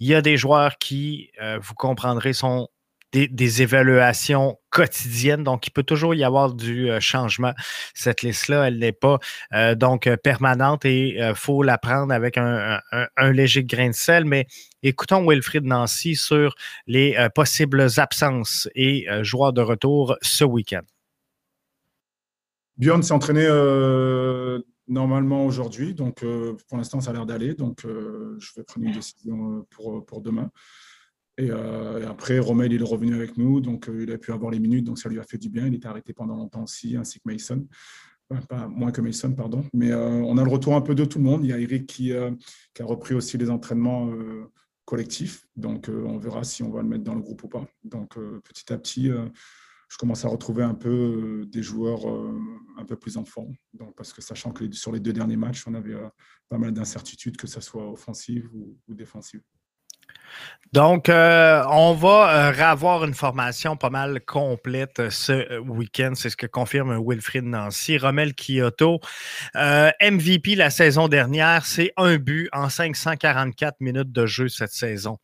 il 0.00 0.08
y 0.08 0.16
a 0.16 0.20
des 0.20 0.36
joueurs 0.36 0.78
qui, 0.78 1.30
euh, 1.40 1.60
vous 1.62 1.74
comprendrez, 1.74 2.32
sont 2.32 2.68
des, 3.12 3.62
évaluations 3.62 4.58
quotidiennes. 4.70 5.44
Donc, 5.44 5.66
il 5.66 5.70
peut 5.70 5.82
toujours 5.82 6.14
y 6.14 6.24
avoir 6.24 6.54
du 6.54 6.88
changement. 7.00 7.52
Cette 7.94 8.22
liste-là, 8.22 8.68
elle 8.68 8.78
n'est 8.78 8.92
pas 8.92 9.18
donc 9.76 10.08
permanente 10.22 10.84
et 10.84 11.16
il 11.18 11.32
faut 11.34 11.62
la 11.62 11.78
prendre 11.78 12.12
avec 12.12 12.36
un, 12.36 12.80
léger 13.32 13.64
grain 13.64 13.88
de 13.88 13.94
sel. 13.94 14.24
Mais 14.24 14.46
écoutons 14.82 15.28
Wilfried 15.28 15.64
Nancy 15.64 16.14
sur 16.14 16.54
les 16.86 17.16
possibles 17.34 17.86
absences 17.96 18.68
et 18.74 19.06
joueurs 19.22 19.52
de 19.52 19.62
retour 19.62 20.16
ce 20.22 20.44
week-end. 20.44 20.82
Bjorn 22.78 23.02
s'est 23.02 23.12
entraîné 23.12 23.46
normalement 24.90 25.46
aujourd'hui. 25.46 25.94
Donc, 25.94 26.22
euh, 26.22 26.56
pour 26.68 26.76
l'instant, 26.76 27.00
ça 27.00 27.10
a 27.10 27.12
l'air 27.14 27.24
d'aller. 27.24 27.54
Donc, 27.54 27.84
euh, 27.84 28.36
je 28.38 28.50
vais 28.56 28.64
prendre 28.64 28.86
une 28.86 28.92
décision 28.92 29.58
euh, 29.58 29.66
pour, 29.70 30.04
pour 30.04 30.20
demain. 30.20 30.50
Et, 31.38 31.50
après, 31.50 32.38
Rommel, 32.38 32.72
il 32.72 32.80
est 32.80 32.84
revenu 32.84 33.14
avec 33.14 33.36
nous. 33.38 33.60
Donc, 33.60 33.88
il 33.92 34.10
a 34.12 34.18
pu 34.18 34.32
avoir 34.32 34.50
les 34.50 34.60
minutes. 34.60 34.84
Donc, 34.84 34.98
ça 34.98 35.08
lui 35.08 35.18
a 35.18 35.22
fait 35.22 35.38
du 35.38 35.48
bien. 35.48 35.66
Il 35.66 35.74
était 35.74 35.86
arrêté 35.86 36.12
pendant 36.12 36.36
longtemps 36.36 36.64
aussi, 36.64 36.96
ainsi 36.96 37.18
que 37.18 37.30
Mason. 37.30 37.66
pas 38.48 38.68
moins 38.68 38.92
que 38.92 39.00
Mason, 39.00 39.32
pardon. 39.32 39.64
Mais 39.72 39.94
on 39.94 40.36
a 40.36 40.44
le 40.44 40.50
retour 40.50 40.74
un 40.74 40.82
peu 40.82 40.94
de 40.94 41.04
tout 41.04 41.18
le 41.18 41.24
monde. 41.24 41.44
Il 41.44 41.48
y 41.48 41.52
a 41.52 41.58
Eric 41.58 41.86
qui, 41.86 42.12
a 42.12 42.30
repris 42.80 43.14
aussi 43.14 43.38
les 43.38 43.48
entraînements 43.48 44.12
collectifs. 44.84 45.46
Donc, 45.56 45.88
on 45.88 46.18
verra 46.18 46.44
si 46.44 46.62
on 46.62 46.70
va 46.70 46.82
le 46.82 46.88
mettre 46.88 47.04
dans 47.04 47.14
le 47.14 47.22
groupe 47.22 47.42
ou 47.44 47.48
pas. 47.48 47.66
Donc, 47.84 48.16
petit 48.44 48.70
à 48.72 48.76
petit, 48.76 49.10
je 49.90 49.98
commence 49.98 50.24
à 50.24 50.28
retrouver 50.28 50.62
un 50.62 50.74
peu 50.74 50.88
euh, 50.88 51.46
des 51.46 51.62
joueurs 51.62 52.08
euh, 52.08 52.40
un 52.78 52.84
peu 52.84 52.96
plus 52.96 53.16
en 53.16 53.24
forme. 53.24 53.54
Parce 53.96 54.12
que 54.12 54.22
sachant 54.22 54.52
que 54.52 54.70
sur 54.70 54.92
les 54.92 55.00
deux 55.00 55.12
derniers 55.12 55.36
matchs, 55.36 55.66
on 55.66 55.74
avait 55.74 55.94
euh, 55.94 56.08
pas 56.48 56.58
mal 56.58 56.72
d'incertitudes, 56.72 57.36
que 57.36 57.48
ce 57.48 57.60
soit 57.60 57.90
offensive 57.90 58.48
ou, 58.54 58.78
ou 58.86 58.94
défensive. 58.94 59.42
Donc, 60.72 61.08
euh, 61.08 61.64
on 61.68 61.94
va 61.94 62.52
euh, 62.52 62.62
avoir 62.62 63.04
une 63.04 63.14
formation 63.14 63.76
pas 63.76 63.90
mal 63.90 64.20
complète 64.24 65.00
euh, 65.00 65.10
ce 65.10 65.58
week-end. 65.58 66.12
C'est 66.14 66.30
ce 66.30 66.36
que 66.36 66.46
confirme 66.46 66.96
Wilfried 67.04 67.44
Nancy. 67.44 67.98
Romel 67.98 68.34
Kyoto, 68.34 69.00
MVP 69.54 70.54
la 70.54 70.70
saison 70.70 71.08
dernière, 71.08 71.66
c'est 71.66 71.92
un 71.96 72.18
but 72.18 72.48
en 72.52 72.68
544 72.68 73.80
minutes 73.80 74.12
de 74.12 74.26
jeu 74.26 74.48
cette 74.48 74.70
saison. 74.70 75.18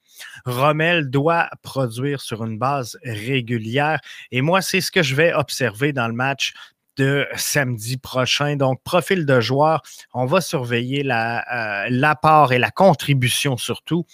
Rommel 0.46 1.10
doit 1.10 1.48
produire 1.62 2.20
sur 2.20 2.44
une 2.44 2.58
base 2.58 2.98
régulière. 3.04 4.00
Et 4.32 4.40
moi, 4.40 4.62
c'est 4.62 4.80
ce 4.80 4.90
que 4.90 5.04
je 5.04 5.14
vais 5.14 5.32
observer 5.32 5.92
dans 5.92 6.08
le 6.08 6.14
match 6.14 6.54
de 6.96 7.24
samedi 7.36 7.98
prochain. 7.98 8.56
Donc, 8.56 8.82
profil 8.82 9.26
de 9.26 9.40
joueur, 9.40 9.82
on 10.12 10.26
va 10.26 10.40
surveiller 10.40 11.04
l'apport 11.04 12.52
et 12.52 12.58
la 12.58 12.72
contribution 12.72 13.56
surtout 13.56 14.06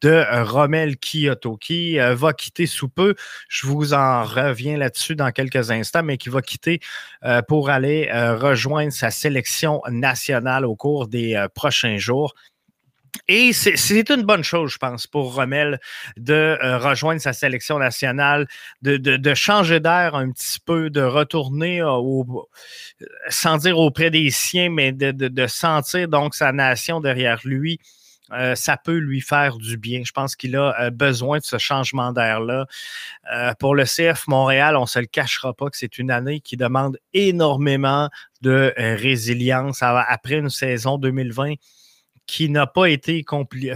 de 0.00 0.08
euh, 0.08 0.44
Rommel 0.44 0.96
Kyoto, 0.96 1.56
qui 1.56 1.98
euh, 1.98 2.14
va 2.14 2.32
quitter 2.32 2.66
sous 2.66 2.88
peu. 2.88 3.14
Je 3.48 3.66
vous 3.66 3.94
en 3.94 4.24
reviens 4.24 4.76
là-dessus 4.76 5.16
dans 5.16 5.30
quelques 5.30 5.70
instants, 5.70 6.02
mais 6.02 6.16
qui 6.16 6.28
va 6.28 6.42
quitter 6.42 6.80
euh, 7.24 7.42
pour 7.42 7.70
aller 7.70 8.10
rejoindre 8.12 8.92
sa 8.92 9.10
sélection 9.10 9.80
nationale 9.88 10.64
au 10.64 10.76
cours 10.76 11.08
des 11.08 11.46
prochains 11.54 11.98
jours. 11.98 12.34
Et 13.28 13.52
c'est 13.52 14.08
une 14.10 14.22
bonne 14.22 14.42
chose, 14.42 14.72
je 14.72 14.78
pense, 14.78 15.06
pour 15.06 15.34
Rommel 15.34 15.78
de 16.16 16.56
rejoindre 16.78 17.20
sa 17.20 17.32
sélection 17.32 17.78
nationale, 17.78 18.48
de, 18.80 19.34
changer 19.34 19.80
d'air 19.80 20.14
un 20.14 20.30
petit 20.30 20.58
peu, 20.64 20.88
de 20.90 21.02
retourner 21.02 21.82
sans 23.28 23.58
dire 23.58 23.78
auprès 23.78 24.10
des 24.10 24.30
siens, 24.30 24.70
mais 24.70 24.92
de, 24.92 25.46
sentir 25.46 26.08
donc 26.08 26.34
sa 26.34 26.52
nation 26.52 27.00
derrière 27.00 27.40
lui. 27.44 27.78
Euh, 28.30 28.54
ça 28.54 28.76
peut 28.76 28.96
lui 28.96 29.20
faire 29.20 29.58
du 29.58 29.76
bien. 29.76 30.02
Je 30.04 30.12
pense 30.12 30.36
qu'il 30.36 30.56
a 30.56 30.74
euh, 30.80 30.90
besoin 30.90 31.38
de 31.38 31.44
ce 31.44 31.58
changement 31.58 32.12
d'air-là. 32.12 32.66
Euh, 33.32 33.52
pour 33.58 33.74
le 33.74 33.84
CF 33.84 34.26
Montréal, 34.28 34.76
on 34.76 34.82
ne 34.82 34.86
se 34.86 34.98
le 34.98 35.06
cachera 35.06 35.52
pas 35.52 35.68
que 35.68 35.76
c'est 35.76 35.98
une 35.98 36.10
année 36.10 36.40
qui 36.40 36.56
demande 36.56 36.98
énormément 37.12 38.08
de 38.40 38.72
résilience 38.76 39.82
après 39.82 40.36
une 40.36 40.50
saison 40.50 40.98
2020 40.98 41.54
qui 42.26 42.48
n'a 42.48 42.66
pas 42.66 42.86
été 42.86 43.24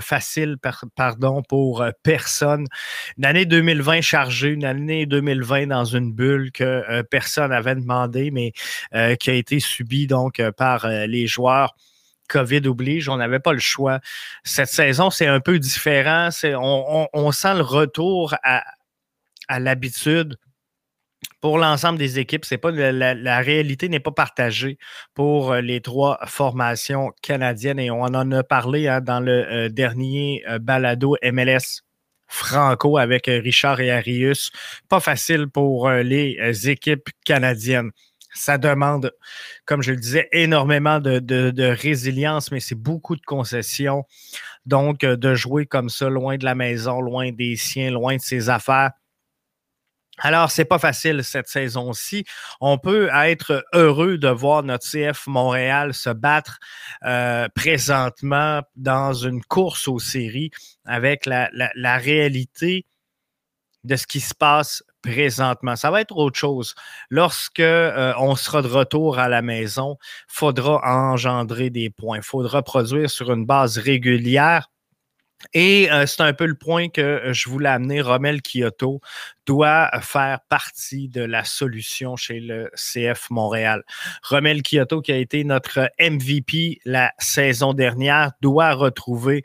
facile 0.00 0.56
pardon, 0.94 1.42
pour 1.42 1.84
personne. 2.02 2.66
Une 3.18 3.24
année 3.24 3.44
2020 3.44 4.00
chargée, 4.00 4.48
une 4.48 4.64
année 4.64 5.06
2020 5.06 5.66
dans 5.66 5.84
une 5.84 6.12
bulle 6.12 6.50
que 6.52 7.02
personne 7.02 7.50
n'avait 7.50 7.74
demandé, 7.74 8.30
mais 8.30 8.52
qui 9.18 9.30
a 9.30 9.34
été 9.34 9.60
subie 9.60 10.06
donc 10.06 10.40
par 10.56 10.88
les 10.88 11.26
joueurs. 11.26 11.74
COVID 12.26 12.66
oblige, 12.66 13.08
on 13.08 13.16
n'avait 13.16 13.40
pas 13.40 13.52
le 13.52 13.58
choix. 13.58 14.00
Cette 14.44 14.68
saison, 14.68 15.10
c'est 15.10 15.26
un 15.26 15.40
peu 15.40 15.58
différent. 15.58 16.28
On, 16.44 17.32
sent 17.32 17.54
le 17.54 17.62
retour 17.62 18.34
à, 18.42 18.62
l'habitude 19.58 20.36
pour 21.40 21.58
l'ensemble 21.58 21.98
des 21.98 22.18
équipes. 22.18 22.44
La, 22.62 23.38
réalité 23.40 23.88
n'est 23.88 24.00
pas 24.00 24.12
partagée 24.12 24.78
pour 25.14 25.52
euh, 25.52 25.60
les 25.60 25.80
trois 25.80 26.18
formations 26.26 27.12
canadiennes 27.22 27.78
et 27.78 27.90
on 27.90 28.02
en 28.02 28.32
a 28.32 28.42
parlé 28.42 28.88
hein, 28.88 29.00
dans 29.00 29.20
le 29.20 29.46
euh, 29.46 29.68
dernier 29.68 30.42
euh, 30.48 30.58
balado 30.58 31.16
MLS 31.22 31.82
Franco 32.28 32.98
avec 32.98 33.26
Richard 33.26 33.80
et 33.80 33.92
Arius. 33.92 34.50
Pas 34.88 34.98
facile 34.98 35.46
pour 35.48 35.88
les 35.88 36.68
équipes 36.68 37.08
canadiennes 37.24 37.92
ça 38.36 38.58
demande, 38.58 39.12
comme 39.64 39.82
je 39.82 39.92
le 39.92 39.96
disais, 39.96 40.28
énormément 40.32 41.00
de, 41.00 41.64
résilience, 41.64 42.50
mais 42.50 42.60
c'est 42.60 42.74
beaucoup 42.74 43.16
de 43.16 43.22
concessions. 43.22 44.04
Donc, 44.64 45.04
euh, 45.04 45.16
de 45.16 45.34
jouer 45.34 45.66
comme 45.66 45.88
ça, 45.88 46.08
loin 46.08 46.36
de 46.36 46.44
la 46.44 46.54
maison, 46.54 47.00
loin 47.00 47.32
des 47.32 47.56
siens, 47.56 47.90
loin 47.90 48.16
de 48.16 48.20
ses 48.20 48.48
affaires. 48.50 48.90
Alors, 50.18 50.50
c'est 50.50 50.64
pas 50.64 50.78
facile 50.78 51.22
cette 51.22 51.48
saison-ci. 51.48 52.24
On 52.60 52.78
peut 52.78 53.10
être 53.12 53.64
heureux 53.74 54.16
de 54.16 54.28
voir 54.28 54.62
notre 54.62 54.88
CF 54.88 55.26
Montréal 55.26 55.92
se 55.92 56.08
battre 56.08 56.58
euh, 57.04 57.48
présentement 57.54 58.62
dans 58.76 59.12
une 59.12 59.44
course 59.44 59.88
aux 59.88 59.98
séries 59.98 60.50
avec 60.86 61.26
la, 61.26 61.50
la 61.52 61.98
réalité 61.98 62.86
de 63.84 63.96
ce 63.96 64.06
qui 64.06 64.20
se 64.20 64.34
passe 64.34 64.82
présentement. 65.06 65.76
Ça 65.76 65.90
va 65.90 66.00
être 66.00 66.16
autre 66.16 66.38
chose. 66.38 66.74
Lorsque 67.10 67.60
euh, 67.60 68.12
on 68.18 68.36
sera 68.36 68.62
de 68.62 68.68
retour 68.68 69.18
à 69.18 69.28
la 69.28 69.42
maison, 69.42 69.98
faudra 70.28 70.80
engendrer 70.84 71.70
des 71.70 71.90
points. 71.90 72.18
Il 72.18 72.22
faudra 72.22 72.62
produire 72.62 73.10
sur 73.10 73.32
une 73.32 73.46
base 73.46 73.78
régulière. 73.78 74.68
Et 75.52 75.90
euh, 75.92 76.06
c'est 76.06 76.22
un 76.22 76.32
peu 76.32 76.46
le 76.46 76.56
point 76.56 76.88
que 76.88 77.30
je 77.32 77.48
voulais 77.48 77.68
amener. 77.68 78.00
Romel 78.00 78.40
Kyoto 78.42 79.00
doit 79.44 79.90
faire 80.00 80.40
partie 80.48 81.08
de 81.08 81.22
la 81.22 81.44
solution 81.44 82.16
chez 82.16 82.40
le 82.40 82.70
CF 82.74 83.30
Montréal. 83.30 83.84
Romel 84.22 84.62
Kyoto, 84.62 85.02
qui 85.02 85.12
a 85.12 85.16
été 85.16 85.44
notre 85.44 85.90
MVP 86.00 86.80
la 86.84 87.12
saison 87.18 87.74
dernière, 87.74 88.32
doit 88.40 88.72
retrouver 88.72 89.44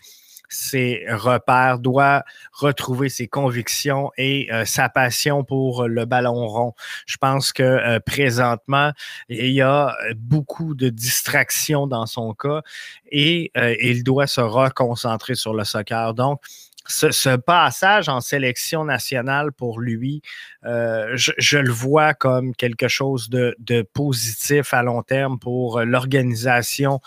ses 0.52 1.06
repères, 1.10 1.80
doit 1.80 2.24
retrouver 2.52 3.10
ses 3.10 3.28
convictions 3.28 4.12
et 4.18 4.52
euh, 4.52 4.66
sa 4.66 4.90
passion 4.90 5.44
pour 5.44 5.88
le 5.88 6.06
ballon 6.06 6.46
rond. 6.46 6.74
Je 7.06 7.18
pense 7.18 7.54
que 7.54 7.64
euh, 7.64 8.00
présentement, 8.00 8.92
il 9.30 9.52
y 9.52 9.62
a 9.62 9.96
beaucoup 10.18 10.76
de 10.76 10.90
distractions 10.90 11.88
dans 11.88 12.06
son 12.06 12.34
cas 12.34 12.62
et 13.10 13.52
euh, 13.58 13.76
il 13.82 14.04
doit 14.04 14.28
se 14.28 14.42
reconcentrer 14.42 15.36
sur 15.36 15.54
le 15.54 15.64
soccer. 15.64 16.14
Donc, 16.14 16.42
ce, 16.88 17.38
passage 17.38 18.10
en 18.10 18.20
sélection 18.20 18.84
nationale 18.84 19.52
pour 19.54 19.80
lui, 19.80 20.22
je, 20.64 21.58
le 21.58 21.72
vois 21.72 22.16
comme 22.16 22.56
quelque 22.56 22.88
chose 22.88 23.30
de, 23.30 23.56
de 23.60 23.84
positif 23.84 24.74
à 24.74 24.82
long 24.82 25.04
terme 25.04 25.40
pour 25.40 25.82
l'organisation 25.82 27.00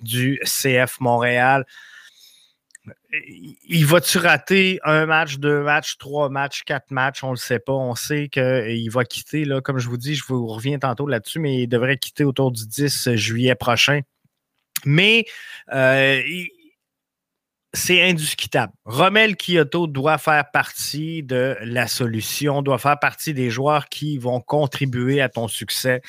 du 0.00 0.38
CF 0.44 1.00
Montréal 1.00 1.64
il 3.12 3.84
va-tu 3.84 4.18
rater 4.18 4.80
un 4.84 5.06
match, 5.06 5.36
deux 5.38 5.62
matchs, 5.62 5.98
trois 5.98 6.28
matchs, 6.28 6.62
quatre 6.62 6.90
matchs? 6.90 7.22
On 7.22 7.28
ne 7.28 7.32
le 7.32 7.38
sait 7.38 7.58
pas. 7.58 7.72
On 7.72 7.94
sait 7.94 8.28
qu'il 8.28 8.90
va 8.90 9.04
quitter, 9.04 9.44
là, 9.44 9.60
comme 9.60 9.78
je 9.78 9.88
vous 9.88 9.98
dis, 9.98 10.14
je 10.14 10.24
vous 10.26 10.46
reviens 10.46 10.78
tantôt 10.78 11.06
là-dessus, 11.06 11.38
mais 11.38 11.62
il 11.62 11.68
devrait 11.68 11.98
quitter 11.98 12.24
autour 12.24 12.52
du 12.52 12.66
10 12.66 13.14
juillet 13.14 13.54
prochain. 13.54 14.00
Mais 14.84 15.26
euh, 15.72 16.22
c'est 17.74 18.02
indiscutable. 18.02 18.72
Romel 18.84 19.36
Kyoto 19.36 19.86
doit 19.86 20.18
faire 20.18 20.50
partie 20.50 21.22
de 21.22 21.56
la 21.62 21.86
solution, 21.86 22.62
doit 22.62 22.78
faire 22.78 22.98
partie 22.98 23.32
des 23.32 23.50
joueurs 23.50 23.88
qui 23.88 24.18
vont 24.18 24.40
contribuer 24.40 25.20
à 25.20 25.28
ton 25.28 25.48
succès. 25.48 26.02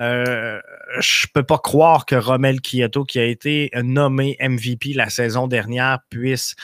Euh, 0.00 0.60
je 0.98 1.26
peux 1.32 1.42
pas 1.42 1.58
croire 1.58 2.06
que 2.06 2.16
Romel 2.16 2.60
Kyoto, 2.60 3.04
qui 3.04 3.18
a 3.18 3.24
été 3.24 3.70
nommé 3.82 4.36
MVP 4.40 4.92
la 4.94 5.10
saison 5.10 5.46
dernière, 5.46 6.00
puisse 6.10 6.54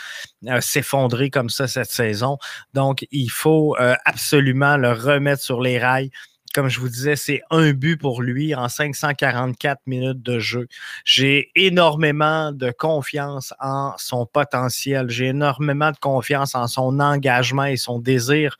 euh, 0.46 0.60
s'effondrer 0.60 1.30
comme 1.30 1.50
ça 1.50 1.68
cette 1.68 1.90
saison. 1.90 2.38
Donc, 2.74 3.06
il 3.10 3.30
faut 3.30 3.76
euh, 3.80 3.94
absolument 4.04 4.76
le 4.76 4.92
remettre 4.92 5.42
sur 5.42 5.60
les 5.60 5.78
rails 5.78 6.10
Comme 6.54 6.68
je 6.68 6.80
vous 6.80 6.88
disais, 6.88 7.14
c'est 7.14 7.42
un 7.50 7.72
but 7.72 7.96
pour 7.96 8.22
lui 8.22 8.54
en 8.54 8.68
544 8.68 9.80
minutes 9.86 10.22
de 10.22 10.38
jeu. 10.40 10.66
J'ai 11.04 11.50
énormément 11.54 12.50
de 12.52 12.72
confiance 12.72 13.54
en 13.60 13.94
son 13.98 14.26
potentiel. 14.26 15.08
J'ai 15.08 15.26
énormément 15.26 15.92
de 15.92 15.98
confiance 15.98 16.54
en 16.54 16.66
son 16.66 16.98
engagement 16.98 17.64
et 17.64 17.76
son 17.76 18.00
désir 18.00 18.56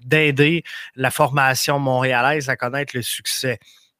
d'aider 0.00 0.62
la 0.94 1.10
formation 1.10 1.78
montréalaise 1.78 2.48
à 2.48 2.56
connaître 2.56 2.96
le 2.96 3.02
succès. 3.02 3.58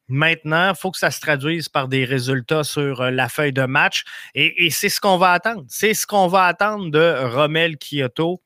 Maintenant, 0.09 0.71
il 0.71 0.75
faut 0.75 0.91
que 0.91 0.97
ça 0.97 1.11
se 1.11 1.21
traduise 1.21 1.69
par 1.69 1.87
des 1.87 2.03
résultats 2.03 2.63
sur 2.63 3.01
euh, 3.01 3.11
la 3.11 3.29
feuille 3.29 3.53
de 3.53 3.65
match. 3.65 4.03
Et, 4.33 4.69
c'est 4.71 4.89
ce 4.89 4.99
qu'on 4.99 5.17
va 5.17 5.33
attendre. 5.33 5.63
C'est 5.67 5.93
ce 5.93 6.07
qu'on 6.07 6.27
va 6.27 6.45
attendre 6.45 6.89
de 6.89 7.33
Romel 7.33 7.77
Kyoto. 7.77 8.41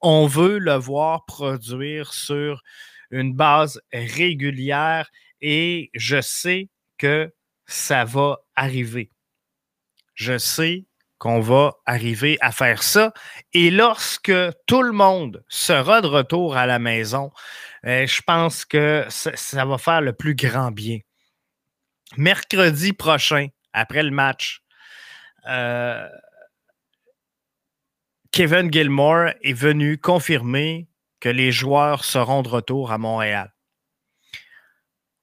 On 0.00 0.26
veut 0.26 0.58
le 0.58 0.74
voir 0.74 1.26
produire 1.26 2.14
sur 2.14 2.62
une 3.10 3.34
base 3.34 3.80
régulière 3.92 5.10
et 5.42 5.90
je 5.94 6.20
sais 6.20 6.68
que 6.96 7.32
ça 7.66 8.04
va 8.04 8.38
arriver. 8.56 9.10
Je 10.14 10.38
sais 10.38 10.86
qu'on 11.20 11.38
va 11.38 11.74
arriver 11.84 12.38
à 12.40 12.50
faire 12.50 12.82
ça. 12.82 13.12
Et 13.52 13.70
lorsque 13.70 14.32
tout 14.66 14.82
le 14.82 14.92
monde 14.92 15.44
sera 15.48 16.00
de 16.00 16.06
retour 16.06 16.56
à 16.56 16.66
la 16.66 16.78
maison, 16.78 17.30
euh, 17.86 18.06
je 18.06 18.22
pense 18.22 18.64
que 18.64 19.04
ça, 19.10 19.64
va 19.66 19.76
faire 19.76 20.00
le 20.00 20.14
plus 20.14 20.34
grand 20.34 20.72
bien. 20.72 20.98
Mercredi 22.16 22.94
prochain, 22.94 23.48
après 23.74 24.02
le 24.02 24.10
match, 24.10 24.62
euh, 25.46 26.08
Kevin 28.32 28.72
Gilmore 28.72 29.32
est 29.42 29.52
venu 29.52 29.98
confirmer 29.98 30.88
que 31.20 31.28
les 31.28 31.52
joueurs 31.52 32.04
seront 32.04 32.40
de 32.42 32.48
retour 32.48 32.92
à 32.92 32.98
Montréal. 32.98 33.54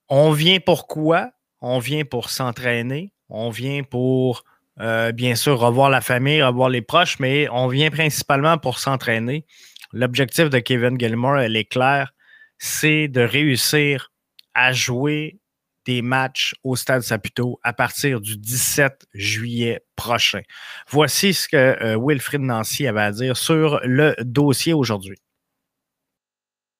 On 0.09 0.31
vient 0.31 0.59
pour 0.59 0.87
quoi? 0.87 1.31
On 1.59 1.79
vient 1.79 2.05
pour 2.05 2.29
s'entraîner, 2.29 3.13
on 3.29 3.49
vient 3.49 3.81
pour 3.81 4.43
euh, 4.79 5.12
bien 5.12 5.36
sûr 5.36 5.60
revoir 5.60 5.89
la 5.89 6.01
famille, 6.01 6.41
revoir 6.41 6.69
les 6.69 6.81
proches, 6.81 7.19
mais 7.19 7.48
on 7.50 7.67
vient 7.67 7.89
principalement 7.89 8.57
pour 8.57 8.79
s'entraîner. 8.79 9.46
L'objectif 9.91 10.50
de 10.50 10.60
Kevin 10.60 11.00
Gilmore, 11.00 11.39
elle 11.39 11.55
est 11.55 11.65
claire, 11.65 12.13
c'est 12.60 13.07
de 13.07 13.22
réussir 13.22 14.12
à 14.53 14.74
jouer 14.74 15.39
des 15.86 16.01
matchs 16.01 16.53
au 16.63 16.75
Stade 16.75 17.01
Saputo 17.01 17.60
à 17.63 17.72
partir 17.74 18.19
du 18.19 18.38
17 18.38 19.07
juillet 19.13 19.84
prochain. 19.96 20.41
Voici 20.89 21.34
ce 21.34 21.48
que 21.48 21.55
euh, 21.55 21.98
Wilfrid 22.00 22.41
Nancy 22.41 22.88
avait 22.88 23.01
à 23.01 23.12
dire 23.12 23.38
sur 23.38 23.79
le 23.84 24.13
dossier 24.19 24.74
aujourd'hui. 24.74 25.17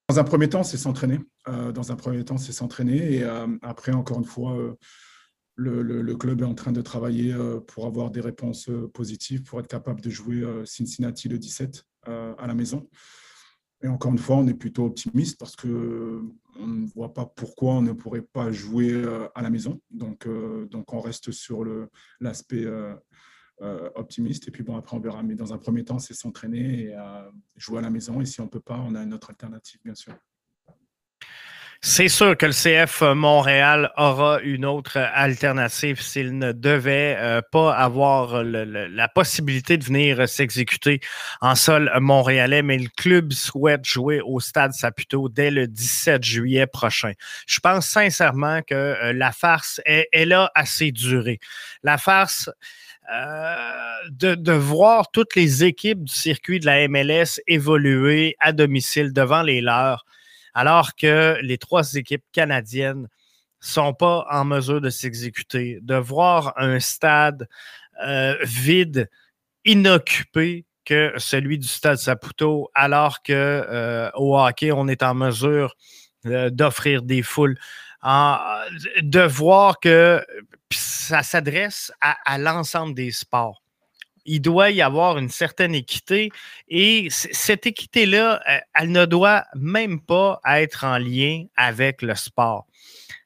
Dans 0.10 0.20
un 0.20 0.24
premier 0.24 0.50
temps, 0.50 0.64
c'est 0.64 0.78
s'entraîner. 0.78 1.20
Euh, 1.48 1.72
dans 1.72 1.92
un 1.92 1.96
premier 1.96 2.24
temps, 2.24 2.38
c'est 2.38 2.52
s'entraîner. 2.52 3.16
Et 3.16 3.24
après, 3.62 3.94
encore 3.94 4.20
une 4.20 4.26
fois, 4.26 4.56
le, 5.58 6.16
club 6.16 6.42
est 6.42 6.46
en 6.46 6.56
train 6.56 6.72
de 6.72 6.82
travailler 6.82 7.34
euh, 7.34 7.60
pour 7.60 7.86
avoir 7.86 8.12
des 8.12 8.22
réponses 8.22 8.70
euh, 8.70 8.88
positives, 8.88 9.44
pour 9.44 9.60
être 9.60 9.68
capable 9.68 10.02
de 10.02 10.10
jouer 10.10 10.42
euh, 10.42 10.66
Cincinnati 10.66 11.28
le 11.28 11.38
17 11.38 11.84
à 12.38 12.48
la 12.48 12.54
maison. 12.54 12.88
Et 13.84 13.88
encore 13.90 14.14
une 14.14 14.18
fois, 14.18 14.38
on 14.38 14.48
est 14.48 14.54
plutôt 14.54 14.86
optimiste 14.86 15.38
parce 15.38 15.58
que 15.58 16.22
on 16.58 16.68
ne 16.68 16.88
voit 16.88 17.14
pas 17.14 17.26
pourquoi 17.26 17.74
on 17.74 17.82
ne 17.82 17.92
pourrait 17.92 18.22
pas 18.22 18.50
jouer 18.50 19.04
à 19.36 19.42
la 19.42 19.50
maison. 19.50 19.82
Donc, 19.92 20.26
donc 20.70 20.94
on 20.94 21.02
reste 21.02 21.32
sur 21.34 21.66
l'aspect 22.22 22.66
optimiste. 23.96 24.48
Et 24.48 24.52
puis 24.52 24.64
bon, 24.64 24.78
après, 24.78 24.96
on 24.96 25.02
verra. 25.02 25.22
Mais 25.22 25.36
dans 25.36 25.54
un 25.54 25.58
premier 25.58 25.84
temps, 25.84 26.00
c'est 26.00 26.14
s'entraîner 26.14 26.86
et 26.86 26.96
jouer 27.58 27.80
à 27.80 27.82
la 27.82 27.90
maison. 27.90 28.22
Et 28.22 28.26
si 28.26 28.40
on 28.40 28.46
ne 28.46 28.50
peut 28.50 28.62
pas, 28.62 28.80
on 28.80 28.96
a 28.96 29.04
une 29.04 29.14
autre 29.14 29.32
alternative, 29.32 29.82
bien 29.84 29.96
sûr. 29.96 30.14
C'est 31.82 32.08
sûr 32.08 32.36
que 32.36 32.48
le 32.48 32.54
CF 32.54 33.02
Montréal 33.02 33.92
aura 33.98 34.42
une 34.42 34.66
autre 34.66 34.98
alternative 34.98 36.02
s'il 36.02 36.38
ne 36.38 36.52
devait 36.52 37.16
euh, 37.20 37.42
pas 37.52 37.76
avoir 37.76 38.44
la 38.44 39.08
possibilité 39.08 39.78
de 39.78 39.84
venir 39.84 40.28
s'exécuter 40.28 41.00
en 41.40 41.54
sol 41.54 41.92
montréalais, 42.00 42.64
mais 42.64 42.80
le 42.80 42.90
club 42.98 43.32
souhaite 43.32 43.86
jouer 43.86 44.22
au 44.22 44.40
Stade 44.40 44.74
Saputo 44.74 45.30
dès 45.30 45.52
le 45.52 45.68
17 45.68 46.24
juillet 46.24 46.66
prochain. 46.66 47.12
Je 47.46 47.60
pense 47.60 47.86
sincèrement 47.88 48.62
que 48.64 48.74
euh, 48.74 49.14
la 49.14 49.32
farce 49.32 49.80
est, 49.86 50.26
là 50.26 50.52
assez 50.56 50.92
durée. 50.92 51.40
La 51.84 52.00
farce 52.00 52.50
euh, 53.14 53.56
de, 54.10 54.52
voir 54.52 55.12
toutes 55.12 55.36
les 55.36 55.64
équipes 55.64 56.04
du 56.04 56.14
circuit 56.14 56.60
de 56.60 56.66
la 56.66 56.88
MLS 56.88 57.40
évoluer 57.46 58.36
à 58.40 58.52
domicile 58.52 59.14
devant 59.14 59.44
les 59.44 59.62
leurs 59.62 60.06
alors 60.58 60.96
que 60.96 61.38
les 61.44 61.60
trois 61.60 61.94
équipes 61.94 62.24
canadiennes 62.32 63.08
sont 63.60 63.94
pas 63.94 64.26
en 64.32 64.44
mesure 64.44 64.82
de 64.82 64.90
s'exécuter, 64.90 65.78
de 65.84 65.94
voir 65.94 66.54
un 66.58 66.80
stade 66.80 67.48
euh, 68.04 68.36
vide, 68.42 69.08
inoccupé 69.66 70.66
que 70.84 71.14
celui 71.18 71.60
du 71.60 71.68
stade 71.68 71.98
Saputo, 71.98 72.72
alors 72.74 73.22
que 73.22 73.34
euh, 73.34 74.10
hockey, 74.16 74.72
on 74.72 74.88
est 74.88 75.04
en 75.04 75.14
mesure 75.14 75.76
euh, 76.26 76.50
d'offrir 76.50 77.04
des 77.04 77.22
foules. 77.22 77.60
de 78.04 79.28
voir 79.28 79.80
que 79.80 80.26
ça 80.74 81.22
s'adresse 81.22 81.92
à 82.02 82.40
l'ensemble 82.40 82.96
des 82.96 83.12
sports 83.12 83.62
il 84.28 84.42
doit 84.42 84.70
y 84.70 84.82
avoir 84.82 85.18
une 85.18 85.30
certaine 85.30 85.74
équité 85.74 86.30
et 86.68 87.08
cette 87.10 87.66
équité-là, 87.66 88.42
euh, 88.48 88.60
elle 88.76 88.92
ne 88.92 89.06
doit 89.06 89.46
même 89.56 90.00
pas 90.02 90.40
être 90.46 90.84
en 90.84 90.98
lien 91.00 91.46
avec 91.56 92.02
le 92.02 92.14
sport. 92.14 92.68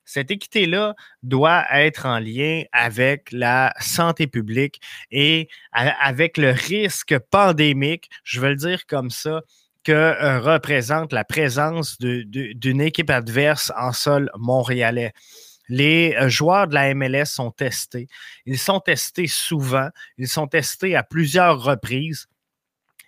Cette 0.06 0.30
équité-là 0.30 0.94
doit 1.24 1.66
être 1.72 2.06
en 2.06 2.20
lien 2.20 2.64
avec 2.72 3.32
la 3.32 3.74
santé 3.80 4.28
publique 4.28 4.82
et 5.10 5.48
avec 5.72 6.38
le 6.38 6.52
risque 6.52 7.18
pandémique, 7.32 8.10
je 8.24 8.42
veux 8.42 8.50
le 8.50 8.56
dire 8.56 8.86
comme 8.88 9.10
ça, 9.10 9.42
que 9.84 9.92
euh, 9.92 10.40
représente 10.40 11.14
la 11.14 11.24
présence 11.24 11.98
d'une 12.00 12.82
équipe 12.82 13.10
adverse 13.10 13.72
en 13.78 13.94
sol 13.94 14.30
montréalais. 14.38 15.14
Les 15.71 16.13
euh, 16.19 16.27
joueurs 16.27 16.67
de 16.67 16.73
la 16.73 16.93
MLS 16.93 17.27
sont 17.27 17.49
testés. 17.49 18.10
Ils 18.45 18.60
sont 18.60 18.81
testés 18.81 19.27
souvent. 19.27 19.88
Ils 20.17 20.27
sont 20.27 20.45
testés 20.45 20.97
à 20.97 21.01
plusieurs 21.01 21.63
reprises 21.63 22.27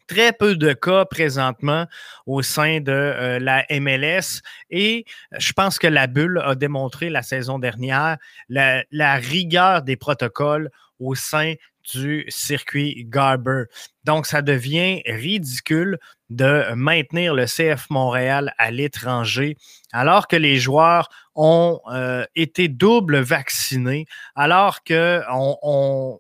très 0.08 0.32
peu 0.32 0.56
de 0.56 0.72
cas 0.74 1.06
présentement 1.06 1.88
au 2.26 2.42
sein 2.42 2.80
de 2.80 2.92
euh, 2.92 3.40
la 3.40 3.66
MLS 3.70 4.42
et 4.70 5.06
je 5.38 5.54
pense 5.54 5.78
que 5.80 5.88
la 5.88 6.08
bulle 6.08 6.42
a 6.44 6.56
démontré 6.56 7.10
la 7.10 7.22
saison 7.22 7.58
dernière 7.58 8.18
la, 8.50 8.84
la 8.92 9.16
rigueur 9.16 9.82
des 9.82 9.96
protocoles 9.96 10.70
au 11.00 11.16
sein 11.16 11.54
du 11.92 12.26
circuit 12.30 13.06
Garber. 13.10 13.66
Donc, 14.04 14.26
ça 14.26 14.42
devient 14.42 15.02
ridicule 15.06 16.00
de 16.30 16.74
maintenir 16.74 17.34
le 17.34 17.46
CF 17.46 17.90
Montréal 17.90 18.54
à 18.58 18.72
l'étranger 18.72 19.58
alors 19.92 20.28
que 20.28 20.36
les 20.36 20.58
joueurs 20.58 21.10
ont 21.36 21.80
euh, 21.92 22.26
été 22.36 22.68
double 22.68 23.20
vaccinés, 23.20 24.06
alors 24.36 24.84
qu'on 24.84 26.20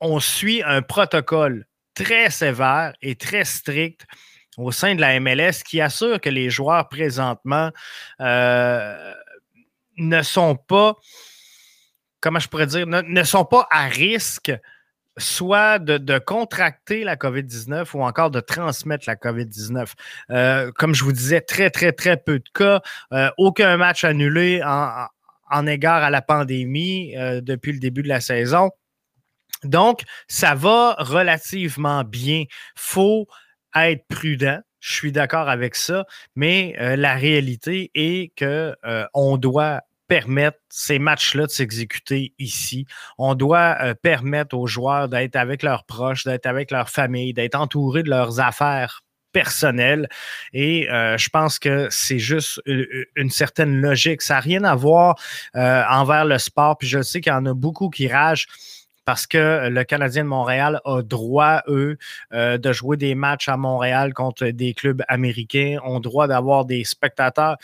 on, 0.00 0.20
suit 0.20 0.62
un 0.62 0.82
protocole 0.82 1.66
très 1.94 2.30
sévère 2.30 2.94
et 3.00 3.16
très 3.16 3.44
strict 3.44 4.04
au 4.56 4.70
sein 4.70 4.94
de 4.94 5.00
la 5.00 5.18
MLS 5.18 5.62
qui 5.64 5.80
assure 5.80 6.20
que 6.20 6.28
les 6.28 6.50
joueurs 6.50 6.88
présentement 6.88 7.70
euh, 8.20 9.14
ne 9.96 10.22
sont 10.22 10.56
pas 10.56 10.96
comment 12.24 12.38
je 12.38 12.48
pourrais 12.48 12.66
dire, 12.66 12.86
ne, 12.86 13.22
sont 13.22 13.44
pas 13.44 13.68
à 13.70 13.84
risque 13.84 14.50
soit 15.18 15.78
de, 15.78 16.18
contracter 16.18 17.04
la 17.04 17.16
COVID-19 17.16 17.86
ou 17.94 18.02
encore 18.02 18.30
de 18.30 18.40
transmettre 18.40 19.04
la 19.06 19.14
COVID-19. 19.14 19.92
Euh, 20.30 20.72
comme 20.72 20.94
je 20.94 21.04
vous 21.04 21.12
disais, 21.12 21.42
très, 21.42 21.68
très, 21.68 21.92
très 21.92 22.16
peu 22.16 22.38
de 22.38 22.48
cas. 22.54 22.80
Euh, 23.12 23.30
aucun 23.36 23.76
match 23.76 24.04
annulé 24.04 24.62
en, 24.64 25.66
égard 25.66 26.02
à 26.02 26.08
la 26.08 26.22
pandémie 26.22 27.14
euh, 27.14 27.42
depuis 27.42 27.72
le 27.72 27.78
début 27.78 28.02
de 28.02 28.08
la 28.08 28.20
saison. 28.20 28.70
Donc, 29.62 30.00
ça 30.26 30.54
va 30.54 30.96
relativement 30.98 32.04
bien. 32.04 32.44
faut 32.74 33.28
être 33.76 34.06
prudent. 34.08 34.60
Je 34.80 34.92
suis 34.94 35.12
d'accord 35.12 35.50
avec 35.50 35.74
ça, 35.74 36.06
mais 36.36 36.74
la 36.78 37.14
réalité 37.14 37.90
est 37.94 38.34
que 38.36 38.74
on 39.14 39.38
doit 39.38 39.80
permettre 40.08 40.58
ces 40.68 40.98
matchs-là 40.98 41.46
de 41.46 41.50
s'exécuter 41.50 42.34
ici. 42.38 42.86
On 43.18 43.34
doit 43.34 43.76
euh, 43.80 43.94
permettre 43.94 44.56
aux 44.56 44.66
joueurs 44.66 45.08
d'être 45.08 45.36
avec 45.36 45.62
leurs 45.62 45.84
proches, 45.84 46.24
d'être 46.24 46.46
avec 46.46 46.70
leur 46.70 46.90
famille, 46.90 47.32
d'être 47.32 47.54
entourés 47.54 48.02
de 48.02 48.10
leurs 48.10 48.40
affaires 48.40 49.02
personnelles. 49.32 50.08
Et 50.52 50.88
euh, 50.90 51.18
je 51.18 51.28
pense 51.28 51.58
que 51.58 51.88
c'est 51.90 52.18
juste 52.18 52.60
une, 52.66 53.30
certaine 53.30 53.80
logique. 53.80 54.22
Ça 54.22 54.34
n'a 54.34 54.40
rien 54.40 54.64
à 54.64 54.74
voir 54.74 55.16
euh, 55.56 55.82
envers 55.88 56.24
le 56.24 56.38
sport. 56.38 56.78
Puis 56.78 56.88
je 56.88 57.02
sais 57.02 57.20
qu'il 57.20 57.32
y 57.32 57.36
en 57.36 57.46
a 57.46 57.54
beaucoup 57.54 57.90
qui 57.90 58.06
ragent 58.06 58.46
parce 59.04 59.26
que 59.26 59.68
le 59.68 59.84
Canadien 59.84 60.24
de 60.24 60.28
Montréal 60.28 60.80
a 60.86 61.02
droit, 61.02 61.60
eux, 61.68 61.98
de 62.32 62.72
jouer 62.72 62.96
des 62.96 63.14
matchs 63.14 63.50
à 63.50 63.58
Montréal 63.58 64.14
contre 64.14 64.46
des 64.46 64.72
clubs 64.72 65.02
américains, 65.08 65.76
ont 65.84 66.00
droit 66.00 66.26
d'avoir 66.26 66.64
des 66.64 66.84
spectateurs 66.84 67.58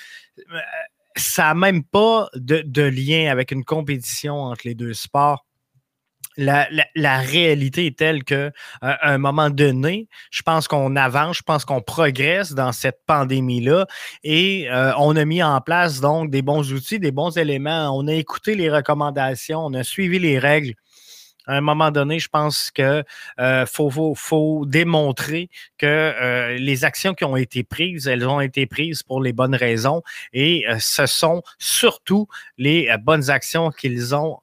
ça 1.16 1.44
n'a 1.44 1.54
même 1.54 1.84
pas 1.84 2.28
de, 2.34 2.82
lien 2.82 3.30
avec 3.30 3.50
une 3.50 3.64
compétition 3.64 4.42
entre 4.42 4.62
les 4.64 4.74
deux 4.74 4.94
sports. 4.94 5.46
La, 6.36 7.18
réalité 7.18 7.86
est 7.86 7.98
telle 7.98 8.24
qu'à 8.24 8.52
un 8.80 9.18
moment 9.18 9.50
donné, 9.50 10.08
je 10.30 10.40
pense 10.42 10.68
qu'on 10.68 10.96
avance, 10.96 11.38
je 11.38 11.42
pense 11.42 11.64
qu'on 11.66 11.82
progresse 11.82 12.52
dans 12.52 12.72
cette 12.72 13.00
pandémie-là 13.06 13.86
et 14.22 14.70
euh, 14.70 14.92
on 14.96 15.16
a 15.16 15.24
mis 15.26 15.42
en 15.42 15.60
place 15.60 16.00
donc 16.00 16.30
des 16.30 16.40
bons 16.40 16.72
outils, 16.72 16.98
des 16.98 17.10
bons 17.10 17.36
éléments. 17.36 17.90
On 17.94 18.06
a 18.08 18.14
écouté 18.14 18.54
les 18.54 18.70
recommandations, 18.70 19.66
on 19.66 19.74
a 19.74 19.82
suivi 19.82 20.18
les 20.18 20.38
règles 20.38 20.74
à 21.50 21.54
un 21.54 21.60
moment 21.60 21.90
donné, 21.90 22.20
je 22.20 22.28
pense 22.28 22.70
qu'il 22.70 23.04
euh, 23.40 23.66
faut, 23.66 24.64
démontrer 24.66 25.50
que 25.78 25.86
euh, 25.86 26.56
les 26.58 26.84
actions 26.84 27.12
qui 27.12 27.24
ont 27.24 27.36
été 27.36 27.64
prises, 27.64 28.06
elles 28.06 28.26
ont 28.26 28.40
été 28.40 28.66
prises 28.66 29.02
pour 29.02 29.20
les 29.20 29.32
bonnes 29.32 29.56
raisons 29.56 30.02
et 30.32 30.64
euh, 30.68 30.76
ce 30.78 31.06
sont 31.06 31.42
surtout 31.58 32.28
les 32.56 32.94
bonnes 33.02 33.30
actions 33.30 33.70
qu'ils 33.70 34.14
ont 34.14 34.38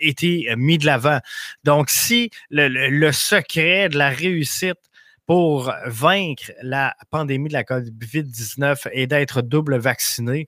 été 0.00 0.52
mis 0.56 0.76
de 0.76 0.86
l'avant. 0.86 1.20
Donc, 1.62 1.88
si 1.88 2.30
le, 2.50 3.12
secret 3.12 3.88
de 3.88 3.96
la 3.96 4.08
réussite 4.08 4.80
pour 5.26 5.72
vaincre 5.86 6.52
la 6.62 6.94
pandémie 7.10 7.48
de 7.48 7.52
la 7.52 7.62
COVID-19 7.62 8.88
et 8.92 9.06
d'être 9.06 9.42
double 9.42 9.76
vacciné, 9.78 10.46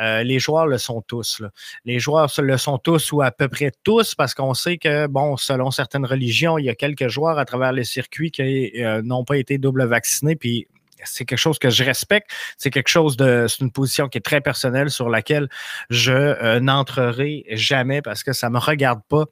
euh, 0.00 0.22
les 0.22 0.38
joueurs 0.38 0.66
le 0.66 0.78
sont 0.78 1.02
tous. 1.02 1.42
Les 1.84 1.98
joueurs 1.98 2.30
le 2.38 2.56
sont 2.58 2.78
tous 2.78 3.12
ou 3.12 3.22
à 3.22 3.30
peu 3.30 3.48
près 3.48 3.72
tous 3.82 4.14
parce 4.14 4.34
qu'on 4.34 4.54
sait 4.54 4.78
que, 4.78 5.06
bon, 5.06 5.36
selon 5.36 5.70
certaines 5.70 6.04
religions, 6.04 6.58
il 6.58 6.66
y 6.66 6.68
a 6.70 6.74
quelques 6.74 7.08
joueurs 7.08 7.38
à 7.38 7.44
travers 7.44 7.72
le 7.72 7.84
circuit 7.84 8.30
qui 8.30 8.72
euh, 8.82 9.02
n'ont 9.02 9.24
pas 9.24 9.36
été 9.36 9.58
double 9.58 9.84
vaccinés. 9.84 10.36
Puis 10.36 10.66
c'est 11.04 11.24
quelque 11.24 11.38
chose 11.38 11.58
que 11.58 11.70
je 11.70 11.84
respecte. 11.84 12.30
C'est 12.58 12.70
quelque 12.70 12.88
chose 12.88 13.16
de, 13.16 13.46
c'est 13.48 13.60
une 13.60 13.72
position 13.72 14.08
qui 14.08 14.18
est 14.18 14.22
très 14.22 14.40
personnelle 14.40 14.90
sur 14.90 15.08
laquelle 15.08 15.48
je 15.88 16.12
euh, 16.12 16.60
n'entrerai 16.60 17.44
jamais 17.50 18.02
parce 18.02 18.22
que 18.22 18.32
ça 18.32 18.50
me 18.50 18.58
regarde 18.58 19.00
pas 19.08 19.24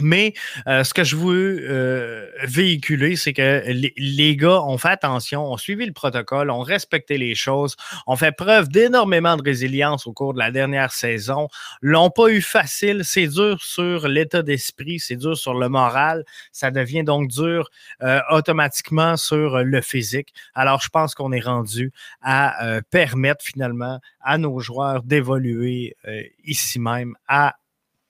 mais 0.00 0.34
euh, 0.66 0.82
ce 0.82 0.92
que 0.92 1.04
je 1.04 1.14
veux 1.14 1.58
euh, 1.68 2.28
véhiculer, 2.42 3.14
c'est 3.14 3.32
que 3.32 3.62
les, 3.66 4.36
gars 4.36 4.60
ont 4.62 4.76
fait 4.76 4.88
attention, 4.88 5.52
ont 5.52 5.56
suivi 5.56 5.86
le 5.86 5.92
protocole, 5.92 6.50
ont 6.50 6.62
respecté 6.62 7.16
les 7.16 7.36
choses, 7.36 7.76
ont 8.08 8.16
fait 8.16 8.32
preuve 8.32 8.68
d'énormément 8.68 9.36
de 9.36 9.42
résilience 9.42 10.06
au 10.08 10.12
cours 10.12 10.34
de 10.34 10.40
la 10.40 10.50
dernière 10.50 10.92
saison, 10.92 11.48
l'ont 11.80 12.10
pas 12.10 12.28
eu 12.28 12.40
facile, 12.40 13.02
c'est 13.04 13.28
dur 13.28 13.62
sur 13.62 14.08
l'état 14.08 14.42
d'esprit, 14.42 14.98
c'est 14.98 15.16
dur 15.16 15.36
sur 15.36 15.54
le 15.54 15.68
moral, 15.68 16.24
ça 16.50 16.72
devient 16.72 17.04
donc 17.04 17.28
dur 17.28 17.70
euh, 18.02 18.20
automatiquement 18.30 19.16
sur 19.16 19.62
le 19.62 19.80
physique. 19.80 20.34
Alors, 20.54 20.80
je 20.80 20.88
pense 20.88 21.14
qu'on 21.14 21.30
est 21.30 21.40
rendu 21.40 21.92
à 22.20 22.80
permettre 22.90 23.44
finalement 23.44 24.00
à 24.20 24.38
nos 24.38 24.58
joueurs 24.58 25.02
d'évoluer 25.02 25.96
ici 26.44 26.80
même 26.80 27.14
à 27.28 27.54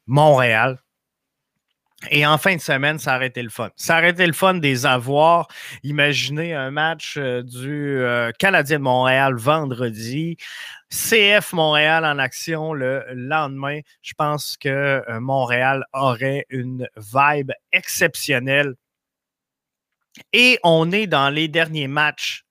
Montréal 0.06 0.78
et 2.10 2.26
en 2.26 2.38
fin 2.38 2.56
de 2.56 2.60
semaine, 2.60 2.98
ça 2.98 3.14
a 3.14 3.24
été 3.24 3.42
le 3.42 3.48
fun. 3.48 3.70
Ça 3.76 3.96
a 3.96 4.06
été 4.06 4.26
le 4.26 4.32
fun 4.32 4.54
des 4.54 4.86
avoirs. 4.86 5.48
Imaginez 5.82 6.54
un 6.54 6.70
match 6.70 7.16
euh, 7.16 7.42
du 7.42 7.98
euh, 7.98 8.30
Canadien 8.38 8.78
de 8.78 8.84
Montréal 8.84 9.34
vendredi. 9.34 10.36
CF 10.90 11.52
Montréal 11.52 12.04
en 12.04 12.18
action 12.18 12.72
le 12.72 13.04
lendemain. 13.12 13.80
Je 14.02 14.14
pense 14.16 14.56
que 14.56 14.68
euh, 15.08 15.20
Montréal 15.20 15.84
aurait 15.92 16.46
une 16.50 16.88
vibe 16.96 17.52
exceptionnelle. 17.72 18.74
Et 20.32 20.58
on 20.62 20.92
est 20.92 21.06
dans 21.06 21.30
les 21.30 21.48
derniers 21.48 21.88
matchs 21.88 22.44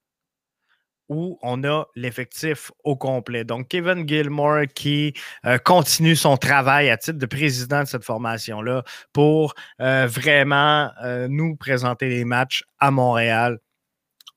où 1.09 1.37
on 1.41 1.63
a 1.63 1.85
l'effectif 1.95 2.71
au 2.83 2.95
complet. 2.95 3.43
Donc, 3.43 3.67
Kevin 3.67 4.07
Gilmore 4.07 4.65
qui 4.73 5.13
euh, 5.45 5.57
continue 5.57 6.15
son 6.15 6.37
travail 6.37 6.89
à 6.89 6.97
titre 6.97 7.17
de 7.17 7.25
président 7.25 7.81
de 7.81 7.87
cette 7.87 8.03
formation-là 8.03 8.83
pour 9.11 9.53
euh, 9.81 10.07
vraiment 10.07 10.91
euh, 11.03 11.27
nous 11.29 11.55
présenter 11.55 12.09
les 12.09 12.25
matchs 12.25 12.63
à 12.79 12.91
Montréal. 12.91 13.59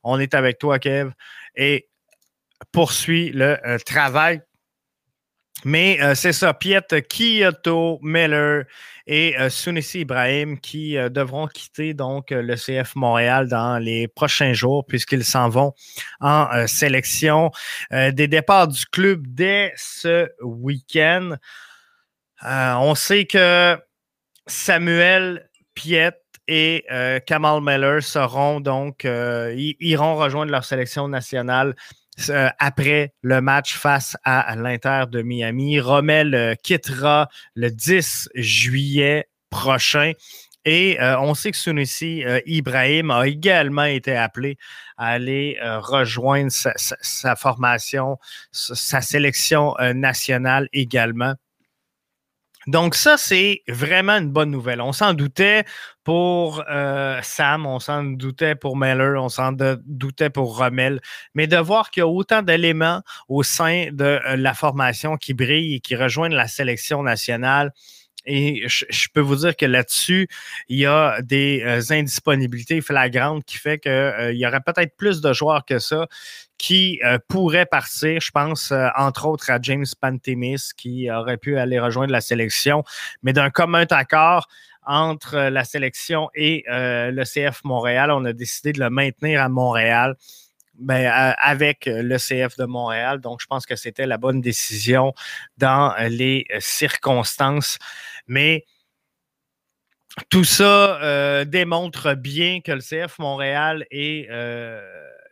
On 0.03 0.19
est 0.19 0.35
avec 0.35 0.59
toi, 0.59 0.79
Kev, 0.79 1.11
et 1.55 1.89
poursuit 2.73 3.31
le 3.33 3.79
travail 3.85 4.41
mais 5.65 6.01
euh, 6.03 6.15
c'est 6.15 6.33
ça, 6.33 6.53
Piet 6.55 6.87
Kyoto, 7.09 7.99
Miller 8.03 8.65
et 9.07 9.39
euh, 9.39 9.49
Sunissi 9.49 10.01
Ibrahim 10.01 10.61
qui 10.61 10.97
euh, 10.97 11.09
devront 11.09 11.47
quitter 11.47 11.95
donc 11.95 12.31
le 12.31 12.55
CF 12.57 12.95
Montréal 12.95 13.49
dans 13.49 13.79
les 13.79 14.07
prochains 14.07 14.53
jours 14.53 14.85
puisqu'ils 14.85 15.25
s'en 15.25 15.49
vont 15.49 15.73
en 16.21 16.67
sélection 16.67 17.51
des 17.91 18.29
départs 18.29 18.69
du 18.69 18.85
club 18.87 19.27
dès 19.27 19.73
ce 19.77 20.29
week-end. 20.43 21.37
on 22.43 22.95
sait 22.95 23.25
que 23.25 23.79
Samuel 24.47 25.49
Piet 25.75 26.13
et 26.49 26.85
Kamal 27.27 27.61
Miller 27.63 28.03
seront 28.03 28.61
donc 28.61 29.05
iront 29.05 30.17
rejoindre 30.17 30.53
leur 30.53 30.65
sélection 30.65 31.09
nationale 31.09 31.75
euh, 32.31 32.49
après 32.59 33.13
le 33.23 33.41
match 33.41 33.77
face 33.77 34.17
à 34.25 34.57
l'Inter 34.57 35.05
de 35.11 35.23
Miami. 35.23 35.81
Rommel 35.81 36.35
euh, 36.35 36.55
quittera 36.55 37.29
le 37.55 37.71
10 37.71 38.31
juillet 38.35 39.29
prochain. 39.51 40.13
Et 40.65 41.01
euh, 41.01 41.21
on 41.21 41.35
sait 41.35 41.53
que 41.53 41.57
Sunusi 41.57 42.25
Ibrahim 42.47 43.11
a 43.13 43.29
également 43.29 43.85
été 43.85 44.17
appelé 44.17 44.57
à 44.97 45.09
aller 45.11 45.59
rejoindre 45.63 46.51
sa, 46.51 47.37
formation, 47.37 48.19
sa 48.51 49.01
sélection 49.01 49.75
nationale 49.95 50.69
également. 50.73 51.35
Donc, 52.67 52.97
ça, 52.97 53.17
c'est 53.17 53.63
vraiment 53.69 54.15
une 54.17 54.31
bonne 54.31 54.51
nouvelle. 54.51 54.81
On 54.81 54.93
s'en 54.93 55.15
doutait 55.15 55.65
pour 56.03 56.65
euh, 56.69 57.21
Sam, 57.23 57.65
on 57.65 57.79
s'en 57.79 58.03
doutait 58.03 58.57
pour 58.57 58.77
Meller, 58.77 59.15
on 59.19 59.29
s'en 59.29 59.53
doutait 59.53 60.31
pour 60.31 60.59
Rommel. 60.59 61.01
Mais 61.35 61.47
de 61.47 61.57
voir 61.57 61.91
qu'il 61.91 62.01
y 62.01 62.05
a 62.05 62.09
autant 62.09 62.43
d'éléments 62.43 63.03
au 63.29 63.43
sein 63.43 63.89
de 63.93 64.05
euh, 64.05 64.37
la 64.37 64.55
formation 64.55 65.17
qui 65.17 65.33
brillent 65.33 65.77
et 65.77 65.81
qui 65.81 65.95
rejoignent 65.95 66.35
la 66.35 66.49
sélection 66.49 67.03
nationale, 67.03 67.73
et 68.27 68.65
je, 68.67 69.07
peux 69.13 69.21
vous 69.21 69.37
dire 69.37 69.57
que 69.57 69.67
là-dessus, 69.67 70.29
il 70.69 70.79
y 70.79 70.87
a 70.87 71.21
des 71.23 71.63
euh, 71.65 71.81
indisponibilités 71.91 72.81
flagrantes 72.81 73.45
qui 73.45 73.57
fait 73.57 73.79
qu'il 73.79 74.37
y 74.37 74.47
aurait 74.47 74.61
peut-être 74.61 74.97
plus 74.97 75.21
de 75.21 75.33
joueurs 75.33 75.65
que 75.65 75.79
ça 75.79 76.07
qui 76.59 77.01
euh, 77.05 77.19
pourrait 77.29 77.67
partir. 77.67 78.21
Je 78.21 78.31
pense, 78.31 78.73
euh, 78.73 78.89
entre 78.97 79.27
autres, 79.27 79.51
à 79.51 79.59
James 79.61 79.85
Pantemis, 80.01 80.71
qui 80.77 81.11
aurait 81.11 81.37
pu 81.37 81.59
aller 81.59 81.79
rejoindre 81.79 82.13
la 82.13 82.21
sélection, 82.21 82.83
mais 83.23 83.33
d'un 83.33 83.51
commun 83.51 83.85
accord 83.91 84.49
entre 84.87 85.37
la 85.37 85.65
sélection 85.65 86.31
et 86.35 86.65
euh, 86.71 87.11
le 87.11 87.25
CF 87.25 87.63
Montréal, 87.65 88.11
on 88.13 88.25
a 88.25 88.33
décidé 88.33 88.73
de 88.73 88.81
le 88.81 88.89
maintenir 88.89 89.43
à 89.43 89.49
Montréal. 89.49 90.17
Ben, 90.79 91.11
avec 91.39 91.87
le 91.87 92.17
CF 92.19 92.57
de 92.57 92.65
Montréal. 92.65 93.21
Donc, 93.21 93.41
je 93.41 93.47
pense 93.47 93.67
que 93.67 93.77
c'était 93.77 94.07
la 94.07 94.19
bonne 94.19 94.41
décision 94.41 95.15
dans 95.57 95.95
les 96.09 96.47
circonstances. 96.59 97.79
Mais 98.27 98.65
tout 100.29 100.45
ça 100.45 101.45
démontre 101.45 102.15
bien 102.15 102.61
que 102.61 102.73
le 102.73 102.81
CF 102.81 103.19
Montréal 103.19 103.87
est 103.91 104.29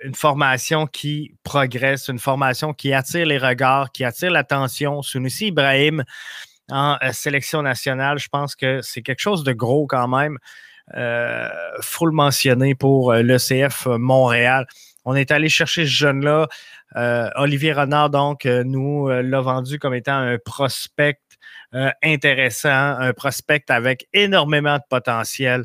une 0.04 0.14
formation 0.14 0.86
qui 0.86 1.34
progresse, 1.42 2.08
une 2.08 2.18
formation 2.18 2.74
qui 2.74 2.92
attire 2.92 3.26
les 3.26 3.38
regards, 3.38 3.90
qui 3.90 4.04
attire 4.04 4.30
l'attention. 4.30 5.02
Sunusi 5.02 5.46
Ibrahim 5.46 6.04
en 6.70 6.96
euh, 7.02 7.12
sélection 7.12 7.62
nationale, 7.62 8.18
je 8.18 8.28
pense 8.28 8.54
que 8.54 8.80
c'est 8.82 9.02
quelque 9.02 9.20
chose 9.20 9.44
de 9.44 9.52
gros 9.52 9.86
quand 9.86 10.08
même. 10.08 10.38
Il 10.92 10.98
euh, 10.98 11.48
faut 11.80 12.06
le 12.06 12.12
mentionner 12.12 12.74
pour 12.74 13.12
euh, 13.12 13.22
l'ECF 13.22 13.86
Montréal. 13.86 14.66
On 15.04 15.14
est 15.14 15.30
allé 15.30 15.48
chercher 15.48 15.84
ce 15.84 15.90
jeune-là. 15.90 16.48
Olivier 17.36 17.72
Renard, 17.72 18.10
donc, 18.10 18.44
nous 18.44 19.08
l'a 19.08 19.40
vendu 19.40 19.78
comme 19.78 19.94
étant 19.94 20.16
un 20.16 20.38
prospect 20.38 21.18
intéressant, 22.02 22.68
un 22.98 23.12
prospect 23.12 23.64
avec 23.68 24.06
énormément 24.12 24.76
de 24.76 24.82
potentiel 24.88 25.64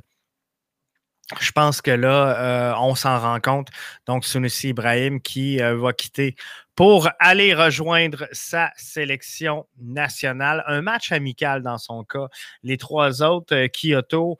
je 1.39 1.51
pense 1.51 1.81
que 1.81 1.91
là, 1.91 2.71
euh, 2.71 2.73
on 2.79 2.95
s'en 2.95 3.19
rend 3.19 3.39
compte. 3.39 3.67
Donc, 4.07 4.25
Sunusi 4.25 4.69
Ibrahim 4.69 5.21
qui 5.21 5.61
euh, 5.61 5.77
va 5.77 5.93
quitter 5.93 6.35
pour 6.75 7.09
aller 7.19 7.53
rejoindre 7.53 8.27
sa 8.31 8.71
sélection 8.77 9.67
nationale. 9.79 10.63
Un 10.65 10.81
match 10.81 11.11
amical 11.11 11.61
dans 11.61 11.77
son 11.77 12.03
cas. 12.03 12.27
Les 12.63 12.77
trois 12.77 13.21
autres, 13.21 13.53
euh, 13.53 13.67
Kyoto, 13.67 14.37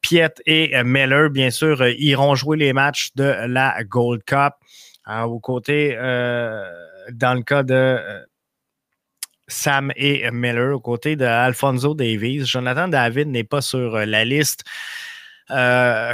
Piet 0.00 0.34
et 0.46 0.80
Meller, 0.84 1.28
bien 1.30 1.50
sûr, 1.50 1.84
iront 1.88 2.34
jouer 2.34 2.56
les 2.56 2.72
matchs 2.72 3.10
de 3.16 3.34
la 3.46 3.82
Gold 3.84 4.22
Cup. 4.24 4.54
Au 5.06 5.38
côté, 5.38 5.94
dans 5.96 7.34
le 7.34 7.42
cas 7.42 7.62
de 7.62 8.00
Sam 9.48 9.92
et 9.96 10.30
Miller 10.30 10.74
aux 10.74 10.80
côtés 10.80 11.16
d'Alfonso 11.16 11.94
Davies. 11.94 12.46
Jonathan 12.46 12.88
David 12.88 13.28
n'est 13.28 13.44
pas 13.44 13.60
sur 13.60 13.96
la 13.98 14.24
liste. 14.24 14.64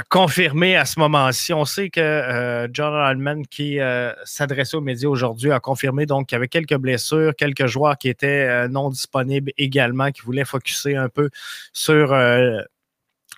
Confirmée 0.09 0.75
à 0.75 0.85
ce 0.85 0.99
moment-ci. 0.99 1.53
On 1.53 1.65
sait 1.65 1.89
que 1.89 2.67
John 2.73 2.93
Allman, 2.93 3.43
qui 3.45 3.79
s'adressait 4.25 4.77
aux 4.77 4.81
médias 4.81 5.09
aujourd'hui, 5.09 5.51
a 5.51 5.59
confirmé 5.59 6.05
donc 6.05 6.27
qu'il 6.27 6.35
y 6.35 6.37
avait 6.37 6.47
quelques 6.47 6.75
blessures, 6.75 7.33
quelques 7.35 7.67
joueurs 7.67 7.97
qui 7.97 8.09
étaient 8.09 8.67
non 8.67 8.89
disponibles 8.89 9.51
également, 9.57 10.11
qui 10.11 10.21
voulaient 10.21 10.45
focuser 10.45 10.95
un 10.95 11.09
peu 11.09 11.29
sur 11.73 12.13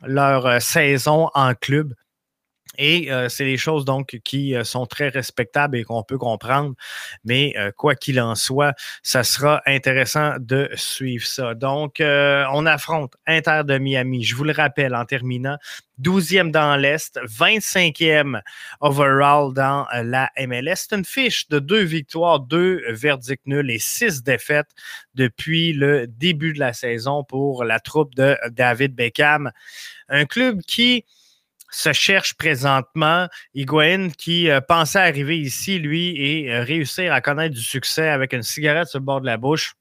leur 0.05 0.61
saison 0.61 1.29
en 1.33 1.53
club. 1.53 1.93
Et 2.77 3.11
euh, 3.11 3.29
c'est 3.29 3.45
des 3.45 3.57
choses 3.57 3.85
donc 3.85 4.19
qui 4.23 4.55
euh, 4.55 4.63
sont 4.63 4.85
très 4.85 5.09
respectables 5.09 5.77
et 5.77 5.83
qu'on 5.83 6.03
peut 6.03 6.17
comprendre. 6.17 6.73
Mais 7.23 7.53
euh, 7.57 7.71
quoi 7.71 7.95
qu'il 7.95 8.19
en 8.19 8.35
soit, 8.35 8.73
ça 9.03 9.23
sera 9.23 9.61
intéressant 9.65 10.35
de 10.39 10.69
suivre 10.75 11.25
ça. 11.25 11.53
Donc, 11.53 11.97
on 11.99 12.65
affronte 12.65 13.13
Inter 13.27 13.61
de 13.65 13.77
Miami. 13.77 14.23
Je 14.23 14.35
vous 14.35 14.43
le 14.43 14.53
rappelle 14.53 14.95
en 14.95 15.05
terminant. 15.05 15.57
12e 16.01 16.51
dans 16.51 16.75
l'Est, 16.75 17.19
25e 17.25 18.41
overall 18.81 19.53
dans 19.53 19.85
la 19.93 20.31
MLS. 20.37 20.87
C'est 20.87 20.95
une 20.95 21.05
fiche 21.05 21.47
de 21.49 21.59
deux 21.59 21.83
victoires, 21.83 22.39
deux 22.39 22.83
verdicts 22.89 23.45
nuls 23.45 23.69
et 23.69 23.79
six 23.79 24.23
défaites 24.23 24.71
depuis 25.13 25.71
le 25.71 26.07
début 26.07 26.53
de 26.53 26.59
la 26.59 26.73
saison 26.73 27.23
pour 27.23 27.63
la 27.63 27.79
troupe 27.79 28.15
de 28.15 28.35
David 28.49 28.95
Beckham. 28.95 29.51
Un 30.09 30.25
club 30.25 30.61
qui 30.67 31.05
se 31.73 31.93
cherche 31.93 32.35
présentement. 32.35 33.27
Higuain 33.53 34.09
qui 34.09 34.49
euh, 34.49 34.61
pensait 34.61 34.99
arriver 34.99 35.37
ici, 35.37 35.79
lui, 35.79 36.15
et 36.17 36.53
euh, 36.53 36.63
réussir 36.63 37.13
à 37.13 37.21
connaître 37.21 37.55
du 37.55 37.61
succès 37.61 38.09
avec 38.09 38.33
une 38.33 38.43
cigarette 38.43 38.87
sur 38.87 38.99
le 38.99 39.05
bord 39.05 39.21
de 39.21 39.25
la 39.25 39.37
bouche. 39.37 39.75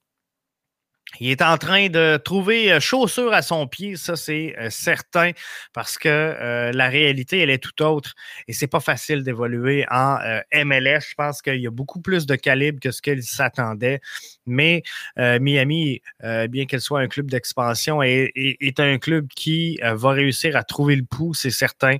Il 1.20 1.30
est 1.30 1.42
en 1.42 1.58
train 1.58 1.88
de 1.88 2.16
trouver 2.16 2.72
euh, 2.72 2.80
chaussure 2.80 3.32
à 3.32 3.42
son 3.42 3.66
pied, 3.66 3.96
ça 3.96 4.16
c'est 4.16 4.54
euh, 4.58 4.70
certain, 4.70 5.32
parce 5.72 5.98
que 5.98 6.08
euh, 6.08 6.72
la 6.72 6.88
réalité, 6.88 7.40
elle 7.40 7.50
est 7.50 7.62
tout 7.62 7.82
autre 7.82 8.14
et 8.48 8.52
c'est 8.52 8.66
pas 8.66 8.80
facile 8.80 9.22
d'évoluer 9.22 9.84
en 9.90 10.18
MLS. 10.52 11.00
Je 11.10 11.14
pense 11.16 11.42
qu'il 11.42 11.60
y 11.60 11.66
a 11.66 11.70
beaucoup 11.70 12.00
plus 12.00 12.26
de 12.26 12.34
calibre 12.34 12.80
que 12.80 12.90
ce 12.90 13.02
qu'il 13.02 13.22
s'attendait. 13.22 14.00
Mais 14.46 14.82
Miami, 15.16 16.00
bien 16.48 16.66
qu'elle 16.66 16.80
soit 16.80 17.00
un 17.00 17.08
club 17.08 17.30
d'expansion, 17.30 18.02
est, 18.02 18.80
un 18.80 18.98
club 18.98 19.28
qui 19.28 19.78
va 19.82 20.10
réussir 20.10 20.56
à 20.56 20.64
trouver 20.64 20.96
le 20.96 21.04
pouls, 21.04 21.34
c'est 21.34 21.50
certain. 21.50 21.96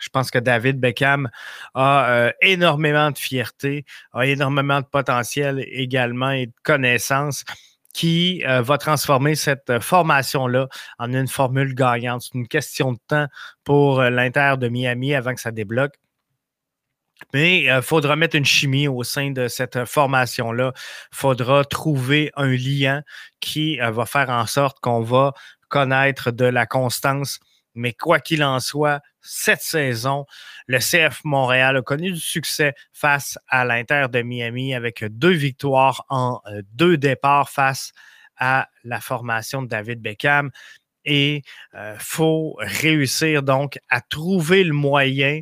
Je 0.00 0.08
pense 0.08 0.30
que 0.30 0.38
David 0.38 0.80
Beckham 0.80 1.30
a 1.74 2.32
énormément 2.40 3.10
de 3.10 3.18
fierté, 3.18 3.84
a 4.12 4.26
énormément 4.26 4.80
de 4.80 4.86
potentiel 4.86 5.64
également 5.68 6.30
et 6.30 6.46
de 6.46 6.54
connaissances 6.62 7.44
qui 7.94 8.42
euh, 8.44 8.60
va 8.60 8.76
transformer 8.76 9.36
cette 9.36 9.70
euh, 9.70 9.80
formation-là 9.80 10.68
en 10.98 11.12
une 11.14 11.28
formule 11.28 11.74
gagnante. 11.74 12.22
C'est 12.22 12.34
une 12.34 12.48
question 12.48 12.92
de 12.92 12.98
temps 13.06 13.28
pour 13.62 14.00
euh, 14.00 14.10
l'Inter 14.10 14.56
de 14.58 14.68
Miami 14.68 15.14
avant 15.14 15.32
que 15.32 15.40
ça 15.40 15.52
débloque. 15.52 15.94
Mais 17.32 17.62
il 17.62 17.82
faudra 17.82 18.16
mettre 18.16 18.34
une 18.34 18.44
chimie 18.44 18.88
au 18.88 19.04
sein 19.04 19.30
de 19.30 19.46
cette 19.46 19.84
formation-là. 19.84 20.72
Il 21.12 21.16
faudra 21.16 21.64
trouver 21.64 22.32
un 22.34 22.48
lien 22.48 23.02
qui 23.40 23.78
va 23.78 24.04
faire 24.04 24.30
en 24.30 24.46
sorte 24.46 24.78
qu'on 24.80 25.00
va 25.00 25.32
connaître 25.68 26.32
de 26.32 26.44
la 26.44 26.66
constance 26.66 27.38
mais 27.74 27.92
quoi 27.92 28.20
qu'il 28.20 28.42
en 28.44 28.60
soit, 28.60 29.00
cette 29.20 29.62
saison, 29.62 30.26
le 30.66 30.78
CF 30.78 31.22
Montréal 31.24 31.76
a 31.76 31.82
connu 31.82 32.12
du 32.12 32.20
succès 32.20 32.74
face 32.92 33.38
à 33.48 33.64
l'Inter 33.64 34.06
de 34.12 34.22
Miami 34.22 34.74
avec 34.74 35.04
deux 35.04 35.32
victoires 35.32 36.04
en 36.08 36.40
euh, 36.46 36.62
deux 36.72 36.96
départs 36.96 37.50
face 37.50 37.92
à 38.36 38.68
la 38.84 39.00
formation 39.00 39.62
de 39.62 39.68
David 39.68 40.00
Beckham. 40.00 40.50
Et 41.04 41.36
il 41.36 41.78
euh, 41.78 41.96
faut 41.98 42.56
réussir 42.58 43.42
donc 43.42 43.78
à 43.88 44.00
trouver 44.00 44.64
le 44.64 44.72
moyen 44.72 45.40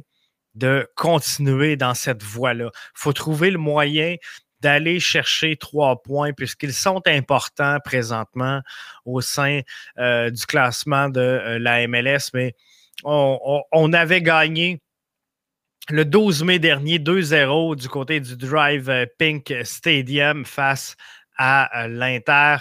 de 0.54 0.88
continuer 0.96 1.76
dans 1.76 1.94
cette 1.94 2.22
voie-là. 2.22 2.70
Il 2.74 2.90
faut 2.94 3.12
trouver 3.12 3.50
le 3.50 3.58
moyen 3.58 4.16
d'aller 4.62 5.00
chercher 5.00 5.56
trois 5.56 6.00
points 6.02 6.32
puisqu'ils 6.32 6.72
sont 6.72 7.02
importants 7.06 7.78
présentement 7.84 8.62
au 9.04 9.20
sein 9.20 9.60
euh, 9.98 10.30
du 10.30 10.46
classement 10.46 11.08
de 11.08 11.20
euh, 11.20 11.58
la 11.58 11.86
MLS. 11.88 12.30
Mais 12.32 12.54
on, 13.02 13.92
avait 13.92 14.22
gagné 14.22 14.80
le 15.88 16.04
12 16.04 16.44
mai 16.44 16.58
dernier 16.60 16.98
2-0 16.98 17.74
du 17.74 17.88
côté 17.88 18.20
du 18.20 18.36
Drive 18.36 18.88
euh, 18.88 19.04
Pink 19.18 19.52
Stadium 19.64 20.44
face 20.44 20.96
à 21.36 21.88
l'Inter 21.88 22.56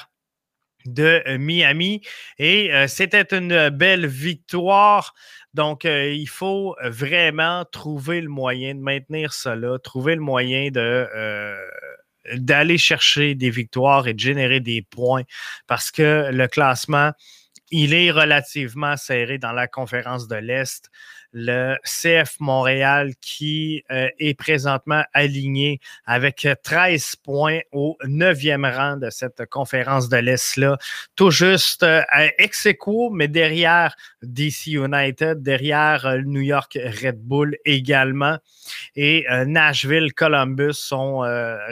de 0.85 1.21
Miami. 1.37 2.01
Et 2.39 2.71
c'était 2.87 3.37
une 3.37 3.69
belle 3.69 4.07
victoire. 4.07 5.13
Donc, 5.53 5.83
il 5.83 6.25
faut 6.25 6.75
vraiment 6.83 7.63
trouver 7.65 8.21
le 8.21 8.29
moyen 8.29 8.73
de 8.73 8.79
maintenir 8.79 9.33
cela, 9.33 9.77
trouver 9.77 10.15
le 10.15 10.21
moyen 10.21 10.71
de 10.71 11.07
d'aller 12.33 12.77
chercher 12.77 13.35
des 13.35 13.49
victoires 13.49 14.07
et 14.07 14.13
de 14.13 14.19
générer 14.19 14.59
des 14.59 14.81
points 14.81 15.23
parce 15.67 15.91
que 15.91 16.29
le 16.31 16.47
classement, 16.47 17.11
il 17.71 17.93
est 17.93 18.11
relativement 18.11 18.97
serré 18.97 19.37
dans 19.37 19.53
la 19.53 19.67
conférence 19.67 20.27
de 20.27 20.35
l'Est 20.35 20.89
le 21.33 21.75
CF 21.83 22.35
Montréal 22.39 23.13
qui 23.21 23.83
euh, 23.91 24.09
est 24.19 24.33
présentement 24.33 25.03
aligné 25.13 25.79
avec 26.05 26.47
13 26.63 27.15
points 27.17 27.59
au 27.71 27.97
9e 28.05 28.69
rang 28.75 28.97
de 28.97 29.09
cette 29.09 29.45
conférence 29.49 30.09
de 30.09 30.17
l'Est-là. 30.17 30.77
Tout 31.15 31.31
juste 31.31 31.83
euh, 31.83 32.01
ex 32.37 32.65
aequo, 32.65 33.09
mais 33.11 33.27
derrière 33.27 33.95
DC 34.23 34.67
United, 34.67 35.41
derrière 35.41 36.05
euh, 36.05 36.17
New 36.25 36.41
York 36.41 36.77
Red 37.01 37.19
Bull 37.21 37.57
également. 37.65 38.37
Et 38.95 39.25
Nashville, 39.45 40.13
Columbus 40.13 40.73
sont 40.73 41.19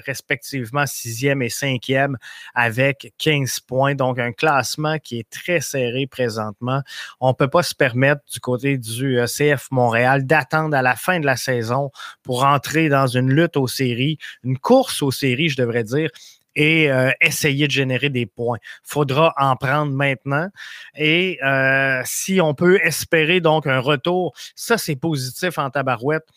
respectivement 0.06 0.84
6e 0.84 1.41
et 1.43 1.48
5e 1.48 2.15
avec 2.54 3.13
15 3.17 3.62
points. 3.62 3.95
Donc, 3.95 4.19
un 4.19 4.32
classement 4.32 4.98
qui 5.00 5.19
est 5.19 5.30
très 5.30 5.62
serré 5.62 6.08
présentement. 6.08 6.82
On 7.19 7.30
ne 7.30 7.34
peut 7.34 7.48
pas 7.48 7.63
se 7.63 7.76
permettre 7.76 8.22
du 8.32 8.39
côté 8.39 8.78
du 8.78 9.19
CF 9.26 9.48
Montréal 9.71 10.25
d'attendre 10.25 10.75
à 10.75 10.81
la 10.81 10.95
fin 10.95 11.19
de 11.19 11.25
la 11.25 11.38
saison 11.38 11.91
pour 12.23 12.43
entrer 12.43 12.89
dans 12.89 13.07
une 13.07 13.31
lutte 13.31 13.57
aux 13.57 13.67
séries, 13.67 14.17
une 14.43 14.57
course 14.57 15.01
aux 15.01 15.12
séries, 15.12 15.49
je 15.49 15.57
devrais 15.57 15.83
dire, 15.83 16.09
et 16.55 16.91
euh, 16.91 17.12
essayer 17.21 17.67
de 17.67 17.71
générer 17.71 18.09
des 18.09 18.25
points. 18.25 18.57
Il 18.62 18.89
faudra 18.91 19.33
en 19.38 19.55
prendre 19.55 19.93
maintenant. 19.93 20.49
Et 20.95 21.39
euh, 21.43 22.01
si 22.05 22.41
on 22.41 22.53
peut 22.53 22.79
espérer 22.83 23.39
donc 23.39 23.67
un 23.67 23.79
retour, 23.79 24.33
ça 24.55 24.77
c'est 24.77 24.95
positif 24.95 25.57
en 25.57 25.69
tabarouette. 25.69 26.27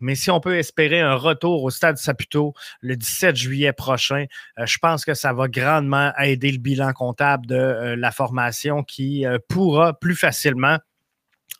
Mais 0.00 0.16
si 0.16 0.32
on 0.32 0.40
peut 0.40 0.58
espérer 0.58 1.00
un 1.00 1.14
retour 1.14 1.62
au 1.62 1.70
stade 1.70 1.96
Saputo 1.96 2.54
le 2.80 2.96
17 2.96 3.36
juillet 3.36 3.72
prochain, 3.72 4.26
euh, 4.58 4.66
je 4.66 4.78
pense 4.78 5.04
que 5.04 5.14
ça 5.14 5.32
va 5.32 5.48
grandement 5.48 6.12
aider 6.18 6.50
le 6.50 6.58
bilan 6.58 6.92
comptable 6.92 7.46
de 7.46 7.94
la 7.96 8.10
formation 8.10 8.82
qui 8.82 9.24
pourra 9.48 9.98
plus 9.98 10.16
facilement 10.16 10.78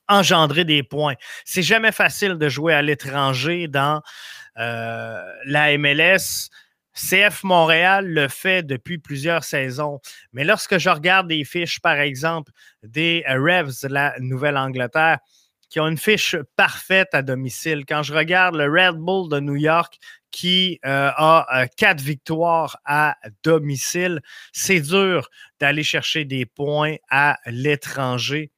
engendrer 0.09 0.65
des 0.65 0.83
points. 0.83 1.15
C'est 1.45 1.63
jamais 1.63 1.93
facile 1.93 2.35
de 2.35 2.49
jouer 2.49 2.75
à 2.75 2.83
l'étranger 2.83 3.69
dans 3.69 4.03
euh, 4.59 5.23
la 5.47 5.77
MLS. 5.79 6.51
CF 6.95 7.43
Montréal 7.43 8.07
le 8.07 8.29
fait 8.29 8.63
depuis 8.63 8.99
plusieurs 8.99 9.45
saisons. 9.45 9.99
Mais 10.33 10.45
lorsque 10.45 10.77
je 10.77 10.91
regarde 10.91 11.27
des 11.27 11.43
fiches, 11.45 11.81
par 11.81 11.99
exemple, 11.99 12.53
des 12.83 13.25
Revs 13.27 13.83
de 13.83 13.89
la 13.89 14.15
Nouvelle-Angleterre, 14.21 15.19
qui 15.71 15.81
ont 15.81 15.89
une 15.89 15.97
fiche 15.97 16.37
parfaite 16.55 17.09
à 17.15 17.23
domicile, 17.23 17.85
quand 17.89 18.03
je 18.03 18.13
regarde 18.13 18.57
le 18.57 18.65
Red 18.65 18.97
Bull 18.97 19.31
de 19.31 19.41
New 19.41 19.57
York, 19.57 19.97
qui 20.31 20.79
euh, 20.85 21.11
a 21.17 21.63
euh, 21.63 21.67
quatre 21.79 22.03
victoires 22.03 22.77
à 22.85 23.17
domicile, 23.43 24.21
c'est 24.53 24.81
dur 24.81 25.29
d'aller 25.61 25.83
chercher 25.83 26.27
des 26.27 26.45
points 26.45 26.97
à 27.11 27.39
l'étranger 27.47 28.52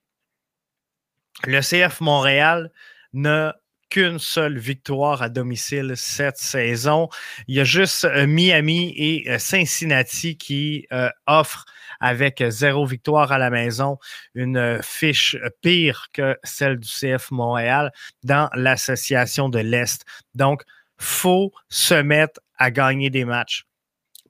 le 1.46 1.60
CF 1.60 2.00
Montréal 2.00 2.70
n'a 3.12 3.56
qu'une 3.90 4.18
seule 4.18 4.58
victoire 4.58 5.22
à 5.22 5.28
domicile 5.28 5.92
cette 5.94 6.38
saison. 6.38 7.08
Il 7.46 7.54
y 7.54 7.60
a 7.60 7.64
juste 7.64 8.04
euh, 8.04 8.26
Miami 8.26 8.92
et 8.96 9.30
euh, 9.30 9.38
Cincinnati 9.38 10.36
qui 10.36 10.86
euh, 10.92 11.08
offrent 11.26 11.64
avec 12.00 12.42
zéro 12.48 12.86
victoire 12.86 13.30
à 13.30 13.38
la 13.38 13.50
maison 13.50 13.98
une 14.34 14.80
fiche 14.82 15.36
pire 15.62 16.08
que 16.12 16.36
celle 16.42 16.78
du 16.78 16.88
CF 16.88 17.30
Montréal 17.30 17.92
dans 18.24 18.50
l'association 18.54 19.48
de 19.48 19.60
l'Est. 19.60 20.04
Donc, 20.34 20.62
faut 20.98 21.52
se 21.68 21.94
mettre 21.94 22.40
à 22.58 22.70
gagner 22.70 23.10
des 23.10 23.24
matchs. 23.24 23.64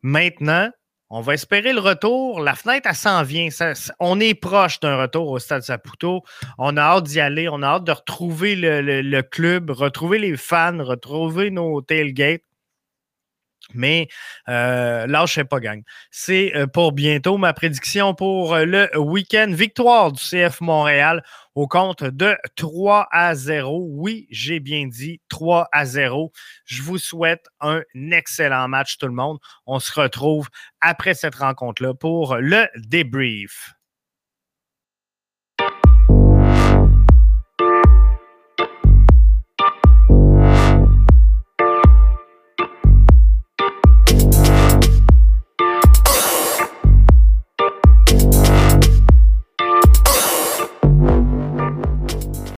Maintenant, 0.03 0.71
on 1.17 1.21
va 1.21 1.35
espérer 1.35 1.73
le 1.73 1.79
retour. 1.79 2.41
La 2.41 2.57
fenêtre, 2.57 2.89
elle 2.91 2.97
s'en 2.97 3.23
vient. 3.23 3.49
on 4.01 4.19
est 4.19 4.35
proche 4.35 4.81
d'un 4.81 4.97
retour 4.97 5.31
au 5.31 5.39
Stade 5.39 5.63
Saputo. 5.63 6.25
On 6.59 6.77
a 6.77 6.83
hâte 6.83 7.05
d'y 7.05 7.21
aller. 7.21 7.49
On 7.49 7.63
a 7.63 7.69
hâte 7.69 7.85
de 7.85 7.93
retrouver 7.93 8.57
le, 8.57 9.21
club, 9.23 9.71
retrouver 9.71 10.19
les 10.19 10.37
fans, 10.37 10.83
retrouver 10.83 11.53
nos 11.53 11.81
tailgates. 11.83 12.43
Mais 13.75 14.09
euh, 14.49 15.07
lâchez 15.07 15.45
pas, 15.45 15.61
gang. 15.61 15.83
C'est 16.11 16.53
euh, 16.57 16.67
pour 16.67 16.91
bientôt 16.91 17.39
ma 17.39 17.53
prédiction 17.53 18.15
pour 18.15 18.55
euh, 18.55 18.65
le 18.65 18.99
week-end. 18.99 19.47
Victoire 19.51 20.11
du 20.11 20.21
CF 20.21 20.61
Montréal 20.61 21.23
au 21.55 21.69
compte 21.69 22.05
de 22.05 22.37
3 22.57 23.09
à 23.11 23.35
0. 23.35 23.87
Oui, 23.91 24.27
j'ai 24.31 24.61
bien 24.61 24.87
dit 24.87 25.21
3 25.29 25.69
à 25.73 25.85
0. 25.85 26.33
Je 26.65 26.83
vous 26.83 26.99
souhaite 26.99 27.47
un 27.61 27.83
excellent 27.95 28.69
match, 28.69 28.99
tout 28.99 29.07
le 29.07 29.13
monde. 29.13 29.39
On 29.67 29.79
se 29.79 29.93
retrouve 29.99 30.49
après 30.81 31.15
cette 31.15 31.37
rencontre-là 31.37 31.95
pour 31.95 32.37
le 32.37 32.67
débrief. 32.77 33.75